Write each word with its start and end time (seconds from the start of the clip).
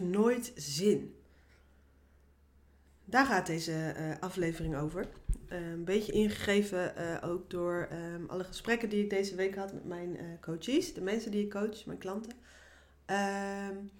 Nooit 0.00 0.52
zin. 0.54 1.14
Daar 3.04 3.26
gaat 3.26 3.46
deze 3.46 3.94
uh, 3.98 4.14
aflevering 4.20 4.76
over. 4.76 5.08
Uh, 5.52 5.70
een 5.70 5.84
beetje 5.84 6.12
ingegeven 6.12 6.94
uh, 6.98 7.30
ook 7.30 7.50
door 7.50 7.88
um, 7.92 8.24
alle 8.28 8.44
gesprekken 8.44 8.88
die 8.88 9.02
ik 9.02 9.10
deze 9.10 9.34
week 9.34 9.54
had 9.54 9.72
met 9.72 9.84
mijn 9.84 10.38
coaches, 10.40 10.94
de 10.94 11.00
mensen 11.00 11.30
die 11.30 11.44
ik 11.44 11.50
coach, 11.50 11.86
mijn 11.86 11.98
klanten. 11.98 12.32
Um, 13.06 13.90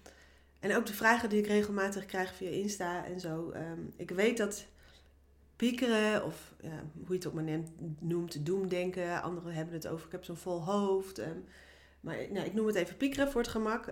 en 0.59 0.75
ook 0.75 0.85
de 0.85 0.93
vragen 0.93 1.29
die 1.29 1.39
ik 1.39 1.47
regelmatig 1.47 2.05
krijg 2.05 2.35
via 2.35 2.49
Insta 2.49 3.05
en 3.05 3.19
zo. 3.19 3.51
Um, 3.55 3.93
ik 3.95 4.09
weet 4.09 4.37
dat 4.37 4.65
piekeren, 5.55 6.25
of 6.25 6.53
ja, 6.61 6.83
hoe 6.93 7.07
je 7.07 7.13
het 7.13 7.27
ook 7.27 7.33
maar 7.33 7.59
noemt, 7.99 8.45
doemdenken. 8.45 9.21
Anderen 9.21 9.53
hebben 9.53 9.73
het 9.73 9.87
over, 9.87 10.05
ik 10.05 10.11
heb 10.11 10.23
zo'n 10.23 10.35
vol 10.35 10.63
hoofd. 10.63 11.21
maar 11.99 12.17
nou, 12.31 12.45
ik 12.45 12.53
noem 12.53 12.67
het 12.67 12.75
even 12.75 12.97
piekeren 12.97 13.31
voor 13.31 13.41
het 13.41 13.49
gemak 13.49 13.89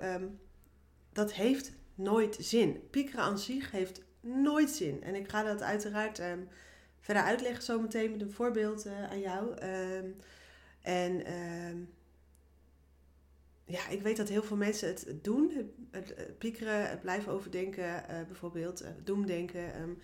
dat 1.16 1.34
heeft 1.34 1.72
nooit 1.96 2.38
zin. 2.40 2.88
Piekeren 2.90 3.24
aan 3.24 3.40
zich 3.40 3.72
heeft 3.72 4.02
nooit 4.20 4.70
zin. 4.70 5.04
En 5.04 5.16
ik 5.16 5.30
ga 5.30 5.44
dat 5.44 5.62
uiteraard 5.62 6.20
um, 6.20 6.48
verder 7.00 7.24
uitleggen 7.24 7.64
zometeen 7.64 8.12
met 8.12 8.22
een 8.22 8.32
voorbeeld 8.32 8.86
uh, 8.86 9.12
aan 9.12 9.20
jou. 9.20 9.64
Um, 9.64 10.16
en 10.82 11.34
um, 11.34 11.94
ja, 13.66 13.88
ik 13.88 14.02
weet 14.02 14.18
dat 14.18 14.30
heel 14.30 14.44
veel 14.44 14.58
mensen 14.58 14.88
het 14.88 15.08
doen. 15.22 15.72
Het, 15.92 16.14
het, 16.16 16.38
piekeren, 16.38 16.90
het 16.90 17.02
blijven 17.02 17.32
overdenken, 17.32 17.86
uh, 17.86 18.22
bijvoorbeeld 18.28 18.82
uh, 18.82 18.88
doemdenken. 19.04 19.98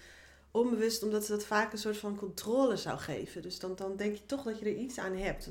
onbewust, 0.52 1.04
omdat 1.04 1.26
ze 1.26 1.32
dat 1.32 1.46
vaak 1.46 1.72
een 1.72 1.78
soort 1.78 1.98
van 1.98 2.16
controle 2.16 2.78
zou 2.78 3.00
geven. 3.00 3.42
Dus 3.42 3.60
dan, 3.60 3.76
dan 3.76 3.96
denk 3.96 4.16
je 4.16 4.26
toch 4.26 4.44
dat 4.44 4.60
je 4.60 4.66
er 4.66 4.76
iets 4.76 4.98
aan 4.98 5.16
hebt. 5.16 5.50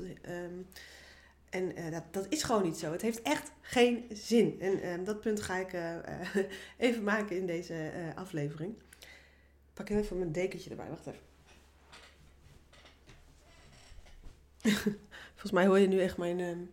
En 1.51 1.79
uh, 1.79 1.91
dat, 1.91 2.03
dat 2.11 2.25
is 2.29 2.43
gewoon 2.43 2.63
niet 2.63 2.77
zo. 2.77 2.91
Het 2.91 3.01
heeft 3.01 3.21
echt 3.21 3.51
geen 3.61 4.05
zin. 4.13 4.55
En 4.59 4.85
uh, 4.85 5.05
dat 5.05 5.21
punt 5.21 5.41
ga 5.41 5.57
ik 5.57 5.73
uh, 5.73 5.95
even 6.77 7.03
maken 7.03 7.35
in 7.35 7.45
deze 7.45 7.91
aflevering. 8.15 8.73
Ik 8.99 9.73
pak 9.73 9.89
even 9.89 10.17
mijn 10.17 10.31
dekentje 10.31 10.69
erbij. 10.69 10.89
Wacht 10.89 11.07
even. 11.07 11.29
Volgens 15.31 15.51
mij 15.51 15.65
hoor 15.65 15.79
je 15.79 15.87
nu 15.87 16.01
echt 16.01 16.17
mijn 16.17 16.39
um, 16.39 16.71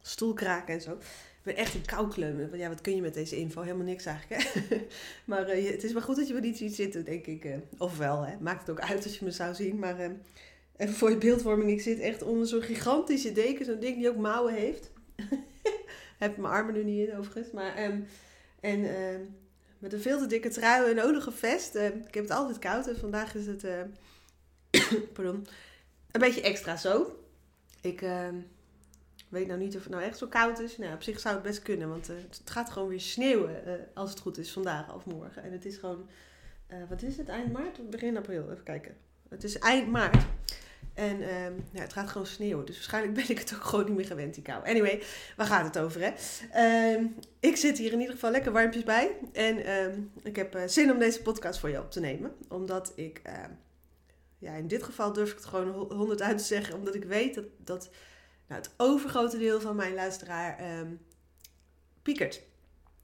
stoel 0.00 0.32
kraken 0.32 0.74
en 0.74 0.80
zo. 0.80 0.92
Ik 0.92 1.42
ben 1.42 1.56
echt 1.56 1.74
een 1.74 1.86
koukleum. 1.86 2.56
Ja, 2.56 2.68
wat 2.68 2.80
kun 2.80 2.94
je 2.94 3.02
met 3.02 3.14
deze 3.14 3.36
info? 3.36 3.62
Helemaal 3.62 3.86
niks 3.86 4.04
eigenlijk. 4.04 4.42
Hè? 4.42 4.86
maar 5.24 5.46
het 5.48 5.84
is 5.84 5.92
maar 5.92 6.02
goed 6.02 6.16
dat 6.16 6.28
je 6.28 6.34
me 6.34 6.40
niet 6.40 6.56
ziet 6.56 6.74
zitten, 6.74 7.04
denk 7.04 7.26
ik. 7.26 7.56
ofwel, 7.78 8.26
hè? 8.26 8.36
maakt 8.40 8.60
het 8.60 8.70
ook 8.70 8.80
uit 8.80 9.04
als 9.04 9.18
je 9.18 9.24
me 9.24 9.30
zou 9.30 9.54
zien. 9.54 9.78
Maar 9.78 9.98
ehm, 9.98 10.12
Even 10.82 10.94
voor 10.94 11.10
je 11.10 11.16
beeldvorming, 11.16 11.70
ik 11.70 11.80
zit 11.80 11.98
echt 11.98 12.22
onder 12.22 12.46
zo'n 12.46 12.62
gigantische 12.62 13.32
deken, 13.32 13.64
zo'n 13.64 13.78
ding 13.78 13.96
die 13.96 14.08
ook 14.08 14.16
mouwen 14.16 14.54
heeft. 14.54 14.90
heb 16.18 16.36
mijn 16.36 16.52
armen 16.52 16.74
nu 16.74 16.84
niet 16.84 17.08
in 17.08 17.16
overigens, 17.16 17.50
maar... 17.50 17.84
Um, 17.84 18.06
en 18.60 18.78
uh, 18.78 19.16
met 19.78 19.92
een 19.92 20.00
veel 20.00 20.18
te 20.18 20.26
dikke 20.26 20.48
trui 20.48 20.90
en 20.90 20.98
een 20.98 21.32
vest. 21.32 21.74
Uh, 21.74 21.86
ik 21.86 22.14
heb 22.14 22.22
het 22.22 22.30
altijd 22.30 22.58
koud 22.58 22.86
en 22.86 22.96
vandaag 22.96 23.34
is 23.34 23.46
het... 23.46 23.64
Pardon. 25.14 25.46
Een 26.10 26.20
beetje 26.20 26.42
extra 26.42 26.76
zo. 26.76 27.18
Ik 27.80 28.02
ehm, 28.02 28.34
weet 29.28 29.46
nou 29.46 29.58
niet 29.58 29.76
of 29.76 29.82
het 29.82 29.92
nou 29.92 30.02
echt 30.02 30.18
zo 30.18 30.26
koud 30.26 30.58
is. 30.58 30.78
Nou, 30.78 30.94
op 30.94 31.02
zich 31.02 31.20
zou 31.20 31.34
het 31.34 31.44
best 31.44 31.62
kunnen, 31.62 31.88
want 31.88 32.06
het 32.06 32.40
gaat 32.44 32.70
gewoon 32.70 32.88
weer 32.88 33.00
sneeuwen 33.00 33.88
als 33.94 34.10
het 34.10 34.20
goed 34.20 34.38
is 34.38 34.52
vandaag 34.52 34.94
of 34.94 35.04
morgen. 35.04 35.42
En 35.42 35.52
het 35.52 35.64
is 35.64 35.76
gewoon... 35.76 36.08
wat 36.88 37.02
is 37.02 37.16
het? 37.16 37.28
Eind 37.28 37.52
maart 37.52 37.78
of 37.78 37.88
begin 37.88 38.16
april? 38.16 38.50
Even 38.50 38.64
kijken. 38.64 38.96
Het 39.28 39.44
is 39.44 39.58
eind 39.58 39.90
maart. 39.90 40.24
En 40.94 41.18
ja, 41.72 41.80
het 41.80 41.92
gaat 41.92 42.08
gewoon 42.08 42.26
sneeuwen. 42.26 42.66
Dus 42.66 42.74
waarschijnlijk 42.74 43.14
ben 43.20 43.30
ik 43.30 43.38
het 43.38 43.54
ook 43.54 43.64
gewoon 43.64 43.84
niet 43.84 43.94
meer 43.94 44.06
gewend, 44.06 44.34
die 44.34 44.42
kou. 44.42 44.68
Anyway, 44.68 45.02
waar 45.36 45.46
gaat 45.46 45.64
het 45.64 45.78
over, 45.78 46.00
hè? 46.00 46.12
Um, 46.94 47.14
ik 47.40 47.56
zit 47.56 47.78
hier 47.78 47.92
in 47.92 47.98
ieder 48.00 48.14
geval 48.14 48.30
lekker 48.30 48.52
warmpjes 48.52 48.84
bij. 48.84 49.16
En 49.32 49.70
um, 49.70 50.12
ik 50.22 50.36
heb 50.36 50.56
uh, 50.56 50.62
zin 50.66 50.92
om 50.92 50.98
deze 50.98 51.22
podcast 51.22 51.60
voor 51.60 51.68
je 51.68 51.78
op 51.78 51.90
te 51.90 52.00
nemen. 52.00 52.34
Omdat 52.48 52.92
ik, 52.94 53.22
ja, 54.38 54.52
in 54.52 54.68
dit 54.68 54.82
geval 54.82 55.12
durf 55.12 55.30
ik 55.30 55.36
het 55.36 55.46
gewoon 55.46 55.92
honderd 55.92 56.22
uit 56.22 56.38
te 56.38 56.44
zeggen. 56.44 56.74
Omdat 56.74 56.94
ik 56.94 57.04
weet 57.04 57.34
dat, 57.34 57.44
dat 57.56 57.90
nou, 58.46 58.60
het 58.60 58.70
overgrote 58.76 59.38
deel 59.38 59.60
van 59.60 59.76
mijn 59.76 59.94
luisteraar 59.94 60.58
piekert. 62.02 62.42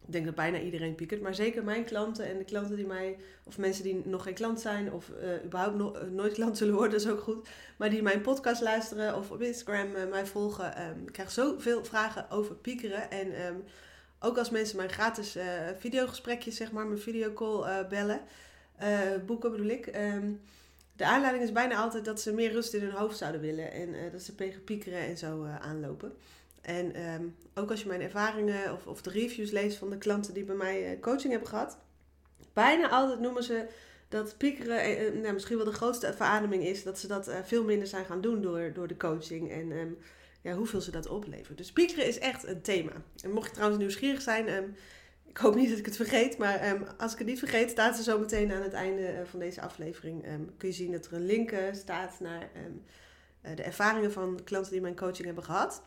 Ik 0.06 0.14
denk 0.14 0.26
dat 0.26 0.34
bijna 0.34 0.60
iedereen 0.60 0.94
piekert, 0.94 1.20
maar 1.20 1.34
zeker 1.34 1.64
mijn 1.64 1.84
klanten 1.84 2.26
en 2.26 2.38
de 2.38 2.44
klanten 2.44 2.76
die 2.76 2.86
mij, 2.86 3.16
of 3.44 3.58
mensen 3.58 3.82
die 3.82 4.02
nog 4.04 4.22
geen 4.22 4.34
klant 4.34 4.60
zijn 4.60 4.92
of 4.92 5.10
uh, 5.22 5.44
überhaupt 5.44 6.02
uh, 6.02 6.02
nooit 6.10 6.32
klant 6.32 6.58
zullen 6.58 6.74
worden, 6.74 6.98
is 6.98 7.08
ook 7.08 7.20
goed. 7.20 7.48
Maar 7.76 7.90
die 7.90 8.02
mijn 8.02 8.20
podcast 8.20 8.62
luisteren 8.62 9.16
of 9.16 9.30
op 9.30 9.42
Instagram 9.42 9.94
uh, 9.94 10.10
mij 10.10 10.26
volgen. 10.26 10.88
Um, 10.88 11.06
ik 11.06 11.12
krijg 11.12 11.30
zoveel 11.30 11.84
vragen 11.84 12.30
over 12.30 12.54
piekeren. 12.54 13.10
En 13.10 13.46
um, 13.46 13.64
ook 14.20 14.38
als 14.38 14.50
mensen 14.50 14.76
mijn 14.76 14.90
gratis 14.90 15.36
videogesprekjes, 15.78 16.56
zeg 16.56 16.72
maar, 16.72 16.86
mijn 16.86 17.00
videocall 17.00 17.86
bellen, 17.86 18.20
boeken 19.26 19.50
bedoel 19.50 19.66
ik. 19.68 19.86
Um, 19.86 20.40
de 20.96 21.06
aanleiding 21.06 21.44
is 21.44 21.52
bijna 21.52 21.76
altijd 21.76 22.04
dat 22.04 22.20
ze 22.20 22.32
meer 22.32 22.52
rust 22.52 22.74
in 22.74 22.80
hun 22.80 22.90
hoofd 22.90 23.18
zouden 23.18 23.40
willen 23.40 23.72
en 23.72 23.94
dat 24.12 24.22
ze 24.22 24.34
tegen 24.34 24.64
piekeren 24.64 24.98
en 25.00 25.18
zo 25.18 25.44
aanlopen. 25.44 26.12
En 26.60 27.12
um, 27.12 27.36
ook 27.54 27.70
als 27.70 27.80
je 27.82 27.88
mijn 27.88 28.00
ervaringen 28.00 28.72
of, 28.72 28.86
of 28.86 29.02
de 29.02 29.10
reviews 29.10 29.50
leest 29.50 29.78
van 29.78 29.90
de 29.90 29.98
klanten 29.98 30.34
die 30.34 30.44
bij 30.44 30.54
mij 30.54 30.94
uh, 30.94 31.00
coaching 31.00 31.30
hebben 31.30 31.48
gehad, 31.48 31.78
bijna 32.52 32.88
altijd 32.88 33.20
noemen 33.20 33.42
ze 33.42 33.66
dat 34.08 34.36
piekeren 34.36 35.14
uh, 35.14 35.22
nou, 35.22 35.32
misschien 35.32 35.56
wel 35.56 35.66
de 35.66 35.72
grootste 35.72 36.12
verademing 36.12 36.64
is. 36.64 36.82
Dat 36.82 36.98
ze 36.98 37.06
dat 37.06 37.30
veel 37.44 37.64
minder 37.64 37.88
zijn 37.88 38.04
gaan 38.04 38.20
doen 38.20 38.42
door, 38.42 38.72
door 38.72 38.88
de 38.88 38.96
coaching 38.96 39.50
en 39.50 39.70
um, 39.70 39.98
ja, 40.42 40.54
hoeveel 40.54 40.80
ze 40.80 40.90
dat 40.90 41.08
oplevert. 41.08 41.58
Dus 41.58 41.72
piekeren 41.72 42.06
is 42.06 42.18
echt 42.18 42.46
een 42.46 42.62
thema. 42.62 42.92
En 43.22 43.30
mocht 43.30 43.46
je 43.46 43.52
trouwens 43.52 43.80
nieuwsgierig 43.80 44.22
zijn, 44.22 44.48
um, 44.48 44.74
ik 45.26 45.36
hoop 45.36 45.54
niet 45.54 45.68
dat 45.68 45.78
ik 45.78 45.84
het 45.84 45.96
vergeet, 45.96 46.38
maar 46.38 46.84
als 46.98 47.12
ik 47.12 47.18
het 47.18 47.26
niet 47.26 47.38
vergeet, 47.38 47.70
staat 47.70 47.98
er 47.98 48.04
zo 48.04 48.18
meteen 48.18 48.52
aan 48.52 48.62
het 48.62 48.72
einde 48.72 49.22
van 49.24 49.38
deze 49.38 49.60
aflevering. 49.60 50.24
kun 50.56 50.68
je 50.68 50.74
zien 50.74 50.92
dat 50.92 51.06
er 51.06 51.12
een 51.12 51.26
link 51.26 51.52
staat 51.72 52.20
naar 52.20 52.50
de 53.54 53.62
ervaringen 53.62 54.12
van 54.12 54.40
klanten 54.44 54.72
die 54.72 54.80
mijn 54.80 54.96
coaching 54.96 55.26
hebben 55.26 55.44
gehad 55.44 55.82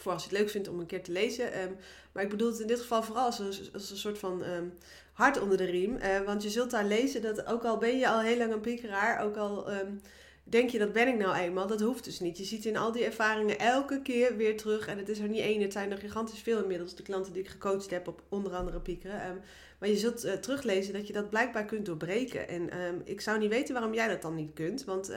voor 0.00 0.12
als 0.12 0.24
je 0.24 0.28
het 0.28 0.38
leuk 0.38 0.50
vindt 0.50 0.68
om 0.68 0.80
een 0.80 0.86
keer 0.86 1.02
te 1.02 1.12
lezen. 1.12 1.62
Um, 1.62 1.76
maar 2.12 2.22
ik 2.22 2.30
bedoel 2.30 2.50
het 2.50 2.60
in 2.60 2.66
dit 2.66 2.80
geval 2.80 3.02
vooral 3.02 3.24
als 3.24 3.38
een, 3.38 3.80
soort 3.96 4.18
van 4.18 4.44
um, 4.44 4.72
hart 5.12 5.40
onder 5.40 5.56
de 5.56 5.64
riem. 5.64 5.96
Uh, 5.96 6.20
want 6.20 6.42
je 6.42 6.50
zult 6.50 6.70
daar 6.70 6.84
lezen 6.84 7.22
dat 7.22 7.46
ook 7.46 7.64
al 7.64 7.76
ben 7.76 7.98
je 7.98 8.08
al 8.08 8.20
heel 8.20 8.36
lang 8.36 8.52
een 8.52 8.60
piekeraar, 8.60 9.24
ook 9.24 9.36
al 9.36 9.72
um, 9.72 10.00
denk 10.42 10.70
je 10.70 10.78
dat 10.78 10.92
ben 10.92 11.08
ik 11.08 11.18
nou 11.18 11.36
eenmaal, 11.36 11.66
dat 11.66 11.80
hoeft 11.80 12.04
dus 12.04 12.20
niet. 12.20 12.38
Je 12.38 12.44
ziet 12.44 12.64
in 12.64 12.76
al 12.76 12.92
die 12.92 13.04
ervaringen 13.04 13.58
elke 13.58 14.02
keer 14.02 14.36
weer 14.36 14.56
terug. 14.56 14.86
En 14.86 14.98
het 14.98 15.08
is 15.08 15.18
er 15.18 15.28
niet 15.28 15.40
één, 15.40 15.62
het 15.62 15.72
zijn 15.72 15.90
er 15.90 15.98
gigantisch 15.98 16.40
veel 16.40 16.62
inmiddels. 16.62 16.94
De 16.94 17.02
klanten 17.02 17.32
die 17.32 17.42
ik 17.42 17.48
gecoacht 17.48 17.90
heb 17.90 18.08
op 18.08 18.22
onder 18.28 18.52
andere 18.52 18.80
piekeren. 18.80 19.42
maar 19.78 19.88
je 19.88 19.96
zult 19.96 20.24
uh, 20.24 20.32
teruglezen 20.32 20.92
dat 20.92 21.06
je 21.06 21.12
dat 21.12 21.30
blijkbaar 21.30 21.64
kunt 21.64 21.86
doorbreken. 21.86 22.48
En 22.48 22.70
ik 23.04 23.20
zou 23.20 23.38
niet 23.38 23.50
weten 23.50 23.74
waarom 23.74 23.94
jij 23.94 24.08
dat 24.08 24.22
dan 24.22 24.34
niet 24.34 24.54
kunt. 24.54 24.84
Want 24.84 25.12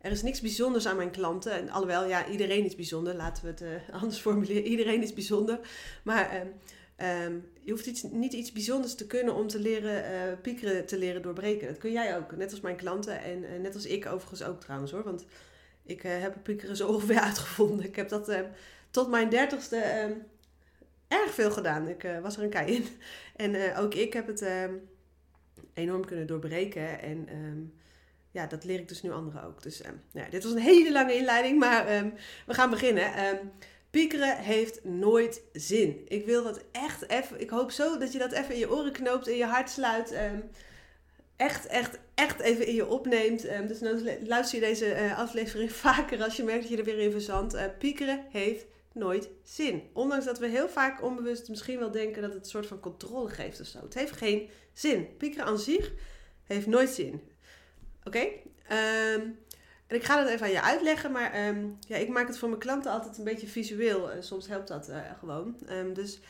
er 0.00 0.10
is 0.10 0.22
niks 0.22 0.40
bijzonders 0.40 0.86
aan 0.86 0.96
mijn 0.96 1.10
klanten. 1.10 1.52
En 1.52 1.70
alhoewel, 1.70 2.08
ja, 2.08 2.28
iedereen 2.28 2.64
is 2.64 2.74
bijzonder. 2.74 3.14
Laten 3.14 3.44
we 3.44 3.50
het 3.50 3.62
uh, 3.62 3.94
anders 4.02 4.20
formuleren. 4.20 4.62
Iedereen 4.62 5.02
is 5.02 5.12
bijzonder. 5.12 5.60
Maar 6.02 6.46
um, 7.24 7.50
je 7.60 7.70
hoeft 7.70 7.86
iets, 7.86 8.02
niet 8.02 8.32
iets 8.32 8.52
bijzonders 8.52 8.94
te 8.94 9.06
kunnen 9.06 9.34
om 9.34 9.46
te 9.46 9.58
leren 9.58 10.04
uh, 10.04 10.40
piekeren 10.42 10.86
te 10.86 10.98
leren 10.98 11.22
doorbreken. 11.22 11.68
Dat 11.68 11.78
kun 11.78 11.92
jij 11.92 12.16
ook. 12.16 12.36
Net 12.36 12.50
als 12.50 12.60
mijn 12.60 12.76
klanten. 12.76 13.22
En 13.22 13.42
uh, 13.42 13.60
net 13.60 13.74
als 13.74 13.86
ik 13.86 14.06
overigens 14.06 14.42
ook 14.42 14.60
trouwens 14.60 14.92
hoor. 14.92 15.02
Want 15.02 15.24
ik 15.82 16.02
heb 16.02 16.36
piekeren 16.42 16.76
zo 16.76 16.88
ongeveer 16.92 17.20
uitgevonden. 17.20 17.86
Ik 17.86 17.96
heb 17.96 18.08
dat 18.08 18.28
ehm, 18.28 18.46
tot 18.90 19.08
mijn 19.08 19.28
dertigste 19.28 19.76
erg 21.08 21.34
veel 21.34 21.50
gedaan. 21.50 21.88
Ik 21.88 22.08
was 22.22 22.36
er 22.36 22.42
een 22.42 22.50
kei 22.50 22.74
in. 22.74 22.86
En 23.36 23.76
ook 23.76 23.94
ik 23.94 24.12
heb 24.12 24.26
het 24.26 24.44
enorm 25.74 26.06
kunnen 26.06 26.26
doorbreken. 26.26 27.00
En 27.00 27.28
ja, 28.30 28.46
dat 28.46 28.64
leer 28.64 28.78
ik 28.78 28.88
dus 28.88 29.02
nu 29.02 29.12
anderen 29.12 29.44
ook. 29.44 29.62
Dus 29.62 29.86
um, 29.86 30.02
ja, 30.12 30.26
dit 30.30 30.42
was 30.42 30.52
een 30.52 30.58
hele 30.58 30.92
lange 30.92 31.14
inleiding, 31.14 31.58
maar 31.58 31.96
um, 31.96 32.14
we 32.46 32.54
gaan 32.54 32.70
beginnen. 32.70 33.26
Um, 33.26 33.52
piekeren 33.90 34.36
heeft 34.36 34.84
nooit 34.84 35.42
zin. 35.52 36.04
Ik 36.08 36.26
wil 36.26 36.42
dat 36.42 36.64
echt 36.72 37.08
even, 37.08 37.40
ik 37.40 37.50
hoop 37.50 37.70
zo 37.70 37.98
dat 37.98 38.12
je 38.12 38.18
dat 38.18 38.32
even 38.32 38.54
in 38.54 38.60
je 38.60 38.70
oren 38.70 38.92
knoopt, 38.92 39.28
in 39.28 39.36
je 39.36 39.44
hart 39.44 39.70
sluit. 39.70 40.14
echt, 41.36 41.66
echt, 41.66 41.98
echt 42.14 42.40
even 42.40 42.66
in 42.66 42.74
je 42.74 42.86
opneemt. 42.86 43.42
dus 43.68 43.80
nou 43.80 44.26
luister 44.26 44.60
je 44.60 44.66
deze 44.66 44.94
uh, 44.94 45.18
aflevering 45.18 45.72
vaker 45.86 46.22
als 46.22 46.36
je 46.36 46.42
merkt 46.42 46.60
dat 46.60 46.70
je 46.70 46.76
er 46.76 46.84
weer 46.84 46.98
in 46.98 47.10
verzandt. 47.10 47.54
Uh, 47.54 47.64
piekeren 47.78 48.24
heeft 48.30 48.66
nooit 48.92 49.28
zin. 49.42 49.82
Ondanks 49.92 50.24
dat 50.24 50.38
we 50.38 50.46
heel 50.46 50.68
vaak 50.68 51.02
onbewust 51.02 51.48
misschien 51.48 51.78
wel 51.78 51.90
denken 51.90 52.22
dat 52.22 52.32
het 52.32 52.44
een 52.44 52.50
soort 52.50 52.66
van 52.66 52.80
controle 52.80 53.28
geeft 53.28 53.60
of 53.60 53.66
zo. 53.66 53.78
Het 53.80 53.94
heeft 53.94 54.16
geen 54.16 54.48
zin. 54.72 55.16
Piekeren 55.16 55.46
aan 55.46 55.58
zich 55.58 55.92
heeft 56.44 56.66
nooit 56.66 56.90
zin. 56.90 57.29
Oké? 58.10 58.28
Ehm, 58.68 59.20
en 59.86 59.96
ik 59.96 60.04
ga 60.04 60.22
dat 60.22 60.28
even 60.28 60.46
aan 60.46 60.52
je 60.52 60.62
uitleggen, 60.62 61.12
maar 61.12 61.32
ehm, 61.32 61.66
ja, 61.80 61.96
ik 61.96 62.08
maak 62.08 62.26
het 62.26 62.38
voor 62.38 62.48
mijn 62.48 62.60
klanten 62.60 62.92
altijd 62.92 63.18
een 63.18 63.24
beetje 63.24 63.46
visueel. 63.46 64.10
En 64.10 64.22
soms 64.22 64.48
helpt 64.48 64.68
dat 64.68 64.88
uh, 64.88 64.96
gewoon. 65.18 65.58
Um, 65.70 65.92
dus 65.94 66.20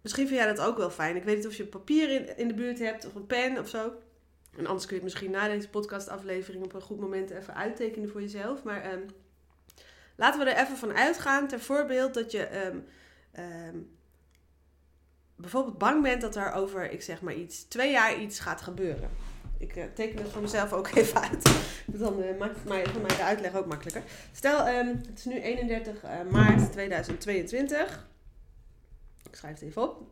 misschien 0.00 0.26
vind 0.26 0.38
jij 0.38 0.54
dat 0.54 0.66
ook 0.66 0.76
wel 0.76 0.90
fijn. 0.90 1.16
Ik 1.16 1.24
weet 1.24 1.36
niet 1.36 1.46
of 1.46 1.54
je 1.54 1.66
papier 1.66 2.38
in, 2.38 2.48
de 2.48 2.54
buurt 2.54 2.78
hebt 2.78 3.06
of 3.06 3.14
een 3.14 3.26
pen 3.26 3.58
of 3.58 3.68
zo. 3.68 3.92
En 4.56 4.66
anders 4.66 4.86
kun 4.86 4.96
je 4.96 5.02
het 5.02 5.12
misschien 5.12 5.30
na 5.30 5.48
deze 5.48 5.68
podcastaflevering 5.68 6.64
op 6.64 6.74
een 6.74 6.80
goed 6.80 7.00
moment 7.00 7.30
even 7.30 7.54
uittekenen 7.54 8.08
voor 8.08 8.20
jezelf. 8.20 8.62
Maar 8.62 8.98
laten 10.16 10.44
we 10.44 10.50
er 10.50 10.62
even 10.62 10.76
van 10.76 10.92
uitgaan, 10.92 11.48
ter 11.48 11.60
voorbeeld, 11.60 12.14
dat 12.14 12.30
je 12.30 12.72
bijvoorbeeld 15.36 15.78
bang 15.78 16.02
bent 16.02 16.20
dat 16.20 16.36
er 16.36 16.52
over, 16.52 16.90
ik 16.90 17.02
zeg 17.02 17.20
maar 17.20 17.34
iets, 17.34 17.64
twee 17.64 17.90
jaar 17.90 18.20
iets 18.20 18.40
gaat 18.40 18.60
gebeuren. 18.60 19.10
Ik 19.58 19.76
uh, 19.76 19.84
teken 19.94 20.18
het 20.18 20.32
voor 20.32 20.42
mezelf 20.42 20.72
ook 20.72 20.88
even 20.94 21.20
uit. 21.20 21.50
Dan 21.86 22.22
uh, 22.22 22.38
maakt 22.38 22.56
het 22.56 22.64
mij, 22.64 22.86
voor 22.86 23.00
mij 23.00 23.16
de 23.16 23.22
uitleg 23.22 23.54
ook 23.54 23.66
makkelijker. 23.66 24.02
Stel, 24.32 24.64
het 24.64 25.18
is 25.18 25.24
nu 25.24 25.40
31 25.40 26.04
uh, 26.04 26.20
eh, 26.20 26.26
maart 26.30 26.72
2022. 26.72 28.08
Ik 29.28 29.36
schrijf 29.36 29.54
het 29.54 29.68
even 29.68 29.82
op. 29.82 30.02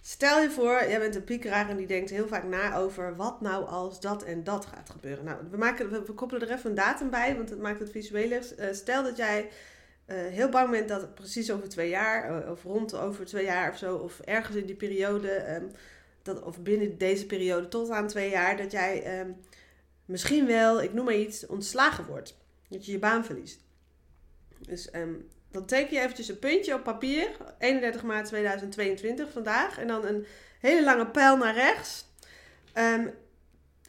Stel 0.00 0.40
je 0.40 0.50
voor, 0.50 0.84
jij 0.88 0.98
bent 0.98 1.14
een 1.14 1.24
piekeraar 1.24 1.70
en 1.70 1.76
die 1.76 1.86
denkt 1.86 2.10
heel 2.10 2.26
vaak 2.26 2.44
na 2.44 2.76
over 2.76 3.16
wat 3.16 3.40
nou 3.40 3.66
als 3.66 4.00
dat 4.00 4.22
en 4.22 4.44
dat 4.44 4.66
gaat 4.66 4.90
gebeuren. 4.90 5.24
Nou, 5.24 5.38
we, 5.50 5.56
maken, 5.56 5.90
we, 5.90 6.12
koppelen 6.12 6.48
er 6.48 6.54
even 6.54 6.70
een 6.70 6.76
datum 6.76 7.10
bij, 7.10 7.36
want 7.36 7.50
het 7.50 7.58
maakt 7.58 7.78
het 7.78 7.90
visueler. 7.90 8.44
Stel 8.72 9.02
dat 9.02 9.16
jij 9.16 9.48
heel 10.06 10.48
bang 10.48 10.70
bent 10.70 10.88
dat 10.88 11.14
precies 11.14 11.50
over 11.50 11.68
twee 11.68 11.88
jaar, 11.88 12.50
of 12.50 12.62
rond 12.62 12.94
over 12.96 13.24
twee 13.24 13.44
jaar 13.44 13.70
of 13.70 13.78
zo, 13.78 13.96
of 13.96 14.20
ergens 14.20 14.56
in 14.56 14.66
die 14.66 14.76
periode, 14.76 15.54
um, 15.54 15.70
dat, 16.24 16.42
of 16.42 16.60
binnen 16.60 16.98
deze 16.98 17.26
periode 17.26 17.68
tot 17.68 17.90
aan 17.90 18.08
twee 18.08 18.30
jaar, 18.30 18.56
dat 18.56 18.72
jij 18.72 19.20
um, 19.20 19.36
misschien 20.04 20.46
wel, 20.46 20.82
ik 20.82 20.92
noem 20.92 21.04
maar 21.04 21.14
iets, 21.14 21.46
ontslagen 21.46 22.06
wordt. 22.06 22.36
Dat 22.68 22.86
je 22.86 22.92
je 22.92 22.98
baan 22.98 23.24
verliest. 23.24 23.60
Dus 24.58 24.94
um, 24.94 25.28
dan 25.50 25.66
teken 25.66 25.94
je 25.94 26.00
eventjes 26.00 26.28
een 26.28 26.38
puntje 26.38 26.74
op 26.74 26.82
papier. 26.82 27.30
31 27.58 28.02
maart 28.02 28.26
2022 28.26 29.32
vandaag. 29.32 29.78
En 29.78 29.86
dan 29.86 30.06
een 30.06 30.26
hele 30.60 30.82
lange 30.84 31.06
pijl 31.06 31.36
naar 31.36 31.54
rechts. 31.54 32.12
Um, 32.74 33.14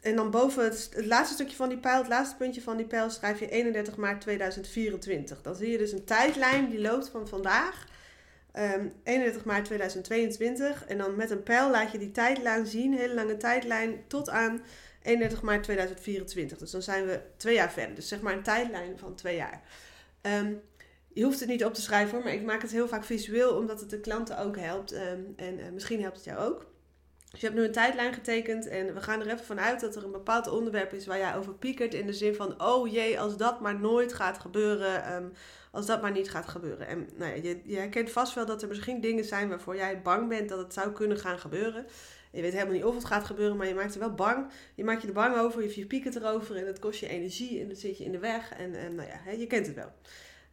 en 0.02 0.16
dan 0.16 0.30
boven 0.30 0.64
het, 0.64 0.90
laatste 0.94 1.34
stukje 1.34 1.56
van 1.56 1.68
die 1.68 1.78
pijl, 1.78 1.98
het 1.98 2.08
laatste 2.08 2.36
puntje 2.36 2.62
van 2.62 2.76
die 2.76 2.86
pijl, 2.86 3.10
schrijf 3.10 3.40
je 3.40 3.48
31 3.48 3.96
maart 3.96 4.20
2024. 4.20 5.42
Dan 5.42 5.54
zie 5.54 5.70
je 5.70 5.78
dus 5.78 5.92
een 5.92 6.04
tijdlijn 6.04 6.70
die 6.70 6.80
loopt 6.80 7.08
van 7.08 7.28
vandaag. 7.28 7.86
Um, 8.58 8.62
ehm, 8.62 8.88
31 9.02 9.44
maart 9.44 9.64
2022. 9.64 10.84
En 10.84 10.98
dan 10.98 11.16
met 11.16 11.30
een 11.30 11.42
pijl 11.42 11.70
laat 11.70 11.92
je 11.92 11.98
die 11.98 12.10
tijdlijn 12.10 12.66
zien, 12.66 12.94
hele 12.94 13.14
lange 13.14 13.36
tijdlijn, 13.36 14.04
tot 14.06 14.28
aan 14.28 14.62
31 15.02 15.42
maart 15.42 15.62
2024. 15.62 16.58
Dus 16.58 16.70
dan 16.70 16.82
zijn 16.82 17.06
we 17.06 17.20
twee 17.36 17.54
jaar 17.54 17.72
verder. 17.72 17.94
Dus 17.94 18.08
zeg 18.08 18.20
maar 18.20 18.32
een 18.32 18.42
tijdlijn 18.42 18.98
van 18.98 19.14
twee 19.14 19.36
jaar. 19.36 19.62
Um, 20.22 20.60
je 21.12 21.24
hoeft 21.24 21.40
het 21.40 21.48
niet 21.48 21.64
op 21.64 21.74
te 21.74 21.80
schrijven 21.80 22.14
hoor, 22.14 22.24
maar 22.24 22.34
ik 22.34 22.42
maak 22.42 22.62
het 22.62 22.70
heel 22.70 22.88
vaak 22.88 23.04
visueel 23.04 23.56
omdat 23.56 23.80
het 23.80 23.90
de 23.90 24.00
klanten 24.00 24.38
ook 24.38 24.56
helpt. 24.56 24.92
Ehm, 24.92 25.20
en 25.36 25.58
uh, 25.58 25.64
misschien 25.72 26.00
helpt 26.00 26.16
het 26.16 26.24
jou 26.24 26.38
ook. 26.38 26.66
Dus 27.30 27.40
je 27.40 27.46
hebt 27.46 27.58
nu 27.58 27.64
een 27.64 27.72
tijdlijn 27.72 28.12
getekend 28.12 28.68
en 28.68 28.94
we 28.94 29.00
gaan 29.00 29.20
er 29.20 29.26
even 29.26 29.44
vanuit 29.44 29.80
dat 29.80 29.96
er 29.96 30.04
een 30.04 30.12
bepaald 30.12 30.48
onderwerp 30.48 30.92
is 30.92 31.06
waar 31.06 31.18
jij 31.18 31.36
over 31.36 31.54
piekert. 31.54 31.94
In 31.94 32.06
de 32.06 32.12
zin 32.12 32.34
van, 32.34 32.62
oh 32.62 32.92
jee, 32.92 33.20
als 33.20 33.36
dat 33.36 33.60
maar 33.60 33.80
nooit 33.80 34.12
gaat 34.12 34.38
gebeuren, 34.38 35.14
um, 35.14 35.32
als 35.70 35.86
dat 35.86 36.02
maar 36.02 36.12
niet 36.12 36.30
gaat 36.30 36.48
gebeuren. 36.48 36.86
En 36.86 37.08
nou 37.16 37.30
ja, 37.30 37.42
je, 37.42 37.60
je 37.64 37.76
herkent 37.76 38.10
vast 38.10 38.34
wel 38.34 38.46
dat 38.46 38.62
er 38.62 38.68
misschien 38.68 39.00
dingen 39.00 39.24
zijn 39.24 39.48
waarvoor 39.48 39.76
jij 39.76 40.02
bang 40.02 40.28
bent 40.28 40.48
dat 40.48 40.58
het 40.58 40.72
zou 40.72 40.92
kunnen 40.92 41.18
gaan 41.18 41.38
gebeuren. 41.38 41.86
Je 42.32 42.42
weet 42.42 42.52
helemaal 42.52 42.74
niet 42.74 42.84
of 42.84 42.94
het 42.94 43.04
gaat 43.04 43.24
gebeuren, 43.24 43.56
maar 43.56 43.66
je 43.66 43.74
maakt 43.74 43.94
er 43.94 44.00
wel 44.00 44.14
bang. 44.14 44.50
Je 44.74 44.84
maakt 44.84 45.02
je 45.02 45.08
er 45.08 45.14
bang 45.14 45.36
over, 45.36 45.62
je, 45.62 45.72
je 45.76 45.86
piekert 45.86 46.16
erover 46.16 46.56
en 46.56 46.66
het 46.66 46.78
kost 46.78 47.00
je 47.00 47.08
energie 47.08 47.60
en 47.60 47.66
dan 47.66 47.76
zit 47.76 47.98
je 47.98 48.04
in 48.04 48.12
de 48.12 48.18
weg. 48.18 48.52
En, 48.52 48.74
en 48.74 48.94
nou 48.94 49.08
ja, 49.08 49.32
je 49.32 49.46
kent 49.46 49.66
het 49.66 49.74
wel. 49.74 49.92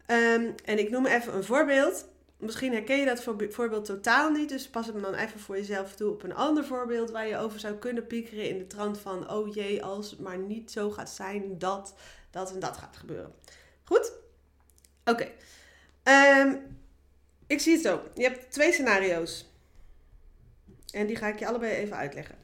Um, 0.07 0.55
en 0.65 0.79
ik 0.79 0.89
noem 0.89 1.05
even 1.05 1.35
een 1.35 1.43
voorbeeld. 1.43 2.07
Misschien 2.44 2.74
herken 2.74 2.98
je 2.98 3.06
dat 3.06 3.24
voorbeeld 3.50 3.86
totaal 3.86 4.30
niet, 4.30 4.50
dus 4.50 4.69
pas 4.69 4.86
hem 4.86 5.01
dan 5.01 5.13
even 5.13 5.40
voor 5.40 5.57
jezelf 5.57 5.95
toe 5.95 6.12
op 6.12 6.24
een 6.24 6.36
ander 6.36 6.66
voorbeeld 6.66 7.12
waar 7.12 7.28
je 7.28 7.38
over 7.38 7.60
zou 7.60 7.75
kunnen 7.75 8.07
piekeren 8.07 8.50
in 8.50 8.57
de 8.57 8.68
trant 8.68 9.00
van, 9.00 9.31
oh 9.31 9.54
jee, 9.54 9.84
als 9.84 10.12
het 10.12 10.19
maar 10.19 10.38
niet 10.38 10.72
zo 10.72 10.92
gaat 10.92 11.10
zijn 11.10 11.57
dat 11.57 11.95
dat 12.31 12.54
en 12.54 12.60
dat 12.60 12.78
gaat 12.78 12.98
gebeuren. 12.98 13.34
Goed? 13.84 14.12
Oké. 15.06 15.28
Um, 16.04 16.78
ik 17.48 17.60
zie 17.60 17.74
het 17.74 17.81
zo. 17.81 18.01
Je 18.13 18.24
hebt 18.24 18.51
twee 18.51 18.72
scenario's. 18.72 19.45
En 20.92 21.07
die 21.07 21.16
ga 21.16 21.28
ik 21.28 21.40
je 21.40 21.48
allebei 21.48 21.74
even 21.74 21.98
uitleggen. 21.98 22.36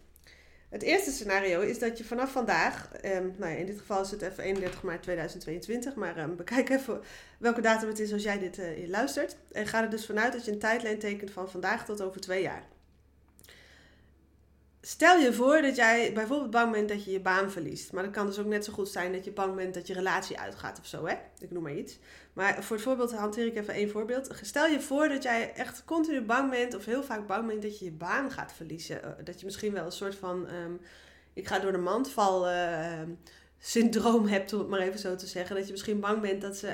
Het 0.70 0.82
eerste 0.82 1.12
scenario 1.12 1.60
is 1.62 1.80
dat 1.80 1.98
je 1.98 2.04
vanaf 2.04 2.32
vandaag, 2.32 2.90
um, 3.06 3.36
nou 3.38 3.52
ja, 3.52 3.58
in 3.58 3.66
dit 3.66 3.80
geval 3.80 4.02
is 4.02 4.12
het 4.12 4.22
even 4.22 4.44
31 4.44 4.84
maart 4.84 5.04
2022, 5.04 5.96
maar 5.96 6.36
bekijk 6.36 6.70
even 6.80 7.02
welke 7.38 7.62
datum 7.62 7.88
het 7.88 8.00
is 8.00 8.14
als 8.14 8.24
jij 8.24 8.40
dit 8.40 8.58
uh, 8.58 8.88
luistert. 8.88 9.36
En 9.52 9.68
ga 9.68 9.84
er 9.84 9.90
dus 9.90 10.06
vanuit 10.06 10.34
dat 10.34 10.46
je 10.46 10.52
een 10.52 10.60
tijdlijn 10.60 11.00
tekent 11.00 11.32
van 11.32 11.50
vandaag 11.50 11.86
tot 11.86 12.02
over 12.02 12.22
twee 12.22 12.42
jaar. 12.42 12.64
Stel 14.82 15.18
je 15.18 15.34
voor 15.34 15.62
dat 15.62 15.76
jij 15.76 16.14
bijvoorbeeld 16.14 16.52
bang 16.52 16.72
bent 16.72 16.90
dat 16.90 17.04
je 17.04 17.12
je 17.12 17.20
baan 17.20 17.52
verliest. 17.52 17.92
Maar 17.92 18.04
dat 18.04 18.12
kan 18.12 18.26
dus 18.26 18.40
ook 18.40 18.46
net 18.46 18.66
zo 18.66 18.74
goed 18.74 18.90
zijn 18.90 19.12
dat 19.12 19.26
je 19.26 19.32
bang 19.32 19.56
bent 19.56 19.74
dat 19.74 19.88
je 19.88 19.94
relatie 19.94 20.40
uitgaat 20.40 20.80
of 20.80 20.86
zo, 20.86 21.06
hè? 21.06 21.16
Ik 21.40 21.52
noem 21.52 21.64
maar 21.64 21.76
iets. 21.76 22.00
Maar 22.34 22.64
voor 22.64 22.76
het 22.76 22.86
voorbeeld 22.86 23.14
hanteer 23.14 23.46
ik 23.46 23.56
even 23.56 23.74
één 23.74 23.90
voorbeeld. 23.90 24.30
Stel 24.42 24.68
je 24.68 24.82
voor 24.82 25.10
dat 25.10 25.24
jij 25.24 25.54
echt 25.54 25.86
continu 25.86 26.22
bang 26.22 26.50
bent 26.50 26.76
of 26.76 26.86
heel 26.86 27.04
vaak 27.04 27.28
bang 27.28 27.48
bent 27.48 27.62
dat 27.62 27.80
je 27.80 27.86
je 27.86 27.92
baan 27.92 28.32
gaat 28.32 28.54
verliezen. 28.54 29.04
Eh, 29.04 29.10
dat 29.24 29.40
je 29.40 29.46
misschien 29.46 29.74
wel 29.74 29.86
een 29.86 29.92
soort 29.92 30.16
van, 30.16 30.50
um, 30.54 30.80
ik 31.34 31.48
ga 31.48 31.60
door 31.60 31.72
de 31.72 31.78
mand 31.78 32.12
vallen, 32.12 33.08
uh, 33.10 33.16
syndroom 33.60 34.28
hebt, 34.28 34.54
om 34.54 34.60
het 34.60 34.70
maar 34.70 34.80
even 34.80 35.00
zo 35.00 35.16
te 35.16 35.28
zeggen. 35.28 35.56
Dat 35.56 35.66
je 35.66 35.72
misschien 35.72 36.00
bang 36.00 36.22
bent 36.22 36.42
dat 36.42 36.58
ze 36.58 36.74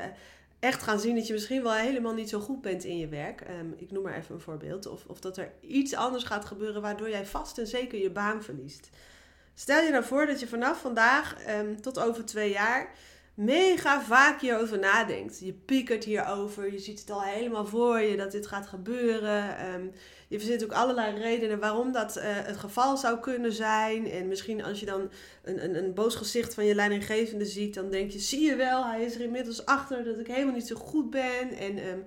echt 0.60 0.84
gaan 0.84 1.00
zien 1.00 1.16
dat 1.16 1.28
je 1.28 1.34
misschien 1.34 1.64
wel 1.64 1.74
helemaal 1.74 2.14
niet 2.14 2.30
zo 2.30 2.40
goed 2.40 2.62
bent 2.62 2.84
in 2.84 2.98
je 2.98 3.08
werk. 3.08 3.42
Um, 3.50 3.74
ik 3.78 3.92
noem 3.92 4.04
maar 4.04 4.18
even 4.18 4.36
een 4.36 4.42
voorbeeld. 4.42 4.86
Of, 4.88 5.06
of 5.08 5.20
dat 5.20 5.38
er 5.38 5.52
iets 5.62 5.96
anders 5.96 6.24
gaat 6.24 6.46
gebeuren 6.46 6.82
waardoor 6.82 7.10
jij 7.10 7.26
vast 7.26 7.58
en 7.58 7.68
zeker 7.68 8.00
je 8.00 8.12
baan 8.12 8.44
verliest. 8.44 8.90
Stel 9.54 9.84
je 9.84 9.92
nou 9.92 10.04
voor 10.04 10.26
dat 10.26 10.40
je 10.40 10.48
vanaf 10.48 10.82
vandaag 10.82 11.36
um, 11.50 11.82
tot 11.82 12.00
over 12.00 12.26
twee 12.26 12.52
jaar 12.52 12.94
mega 13.36 14.02
vaak 14.02 14.42
hierover 14.42 14.80
nadenkt. 14.80 15.40
Je 15.40 15.54
piekert 15.54 16.04
hierover, 16.04 16.72
je 16.72 16.80
ziet 16.80 17.00
het 17.00 17.10
al 17.10 17.22
helemaal 17.22 17.66
voor 17.66 18.00
je 18.00 18.18
dat 18.18 18.32
dit 18.32 18.48
gaat 18.48 18.68
gebeuren. 18.68 19.74
Um, 19.74 19.92
je 20.28 20.40
verzint 20.40 20.64
ook 20.64 20.72
allerlei 20.72 21.18
redenen 21.18 21.60
waarom 21.60 21.92
dat 21.92 22.18
uh, 22.18 22.24
het 22.26 22.58
geval 22.58 22.98
zou 22.98 23.20
kunnen 23.20 23.52
zijn. 23.52 24.12
En 24.12 24.28
misschien 24.28 24.64
als 24.64 24.80
je 24.80 24.86
dan 24.86 25.10
een, 25.44 25.64
een, 25.64 25.76
een 25.76 25.94
boos 25.94 26.16
gezicht 26.16 26.54
van 26.54 26.66
je 26.66 26.76
leidinggevende 26.76 27.46
ziet, 27.46 27.74
dan 27.74 27.90
denk 27.90 28.12
je: 28.12 28.20
zie 28.20 28.42
je 28.42 28.56
wel, 28.56 28.86
hij 28.86 29.04
is 29.04 29.16
er 29.16 29.22
inmiddels 29.22 29.66
achter 29.66 30.04
dat 30.04 30.20
ik 30.20 30.28
helemaal 30.28 30.54
niet 30.54 30.68
zo 30.68 30.76
goed 30.76 31.10
ben. 31.10 31.52
En 31.52 31.88
um, 31.88 32.06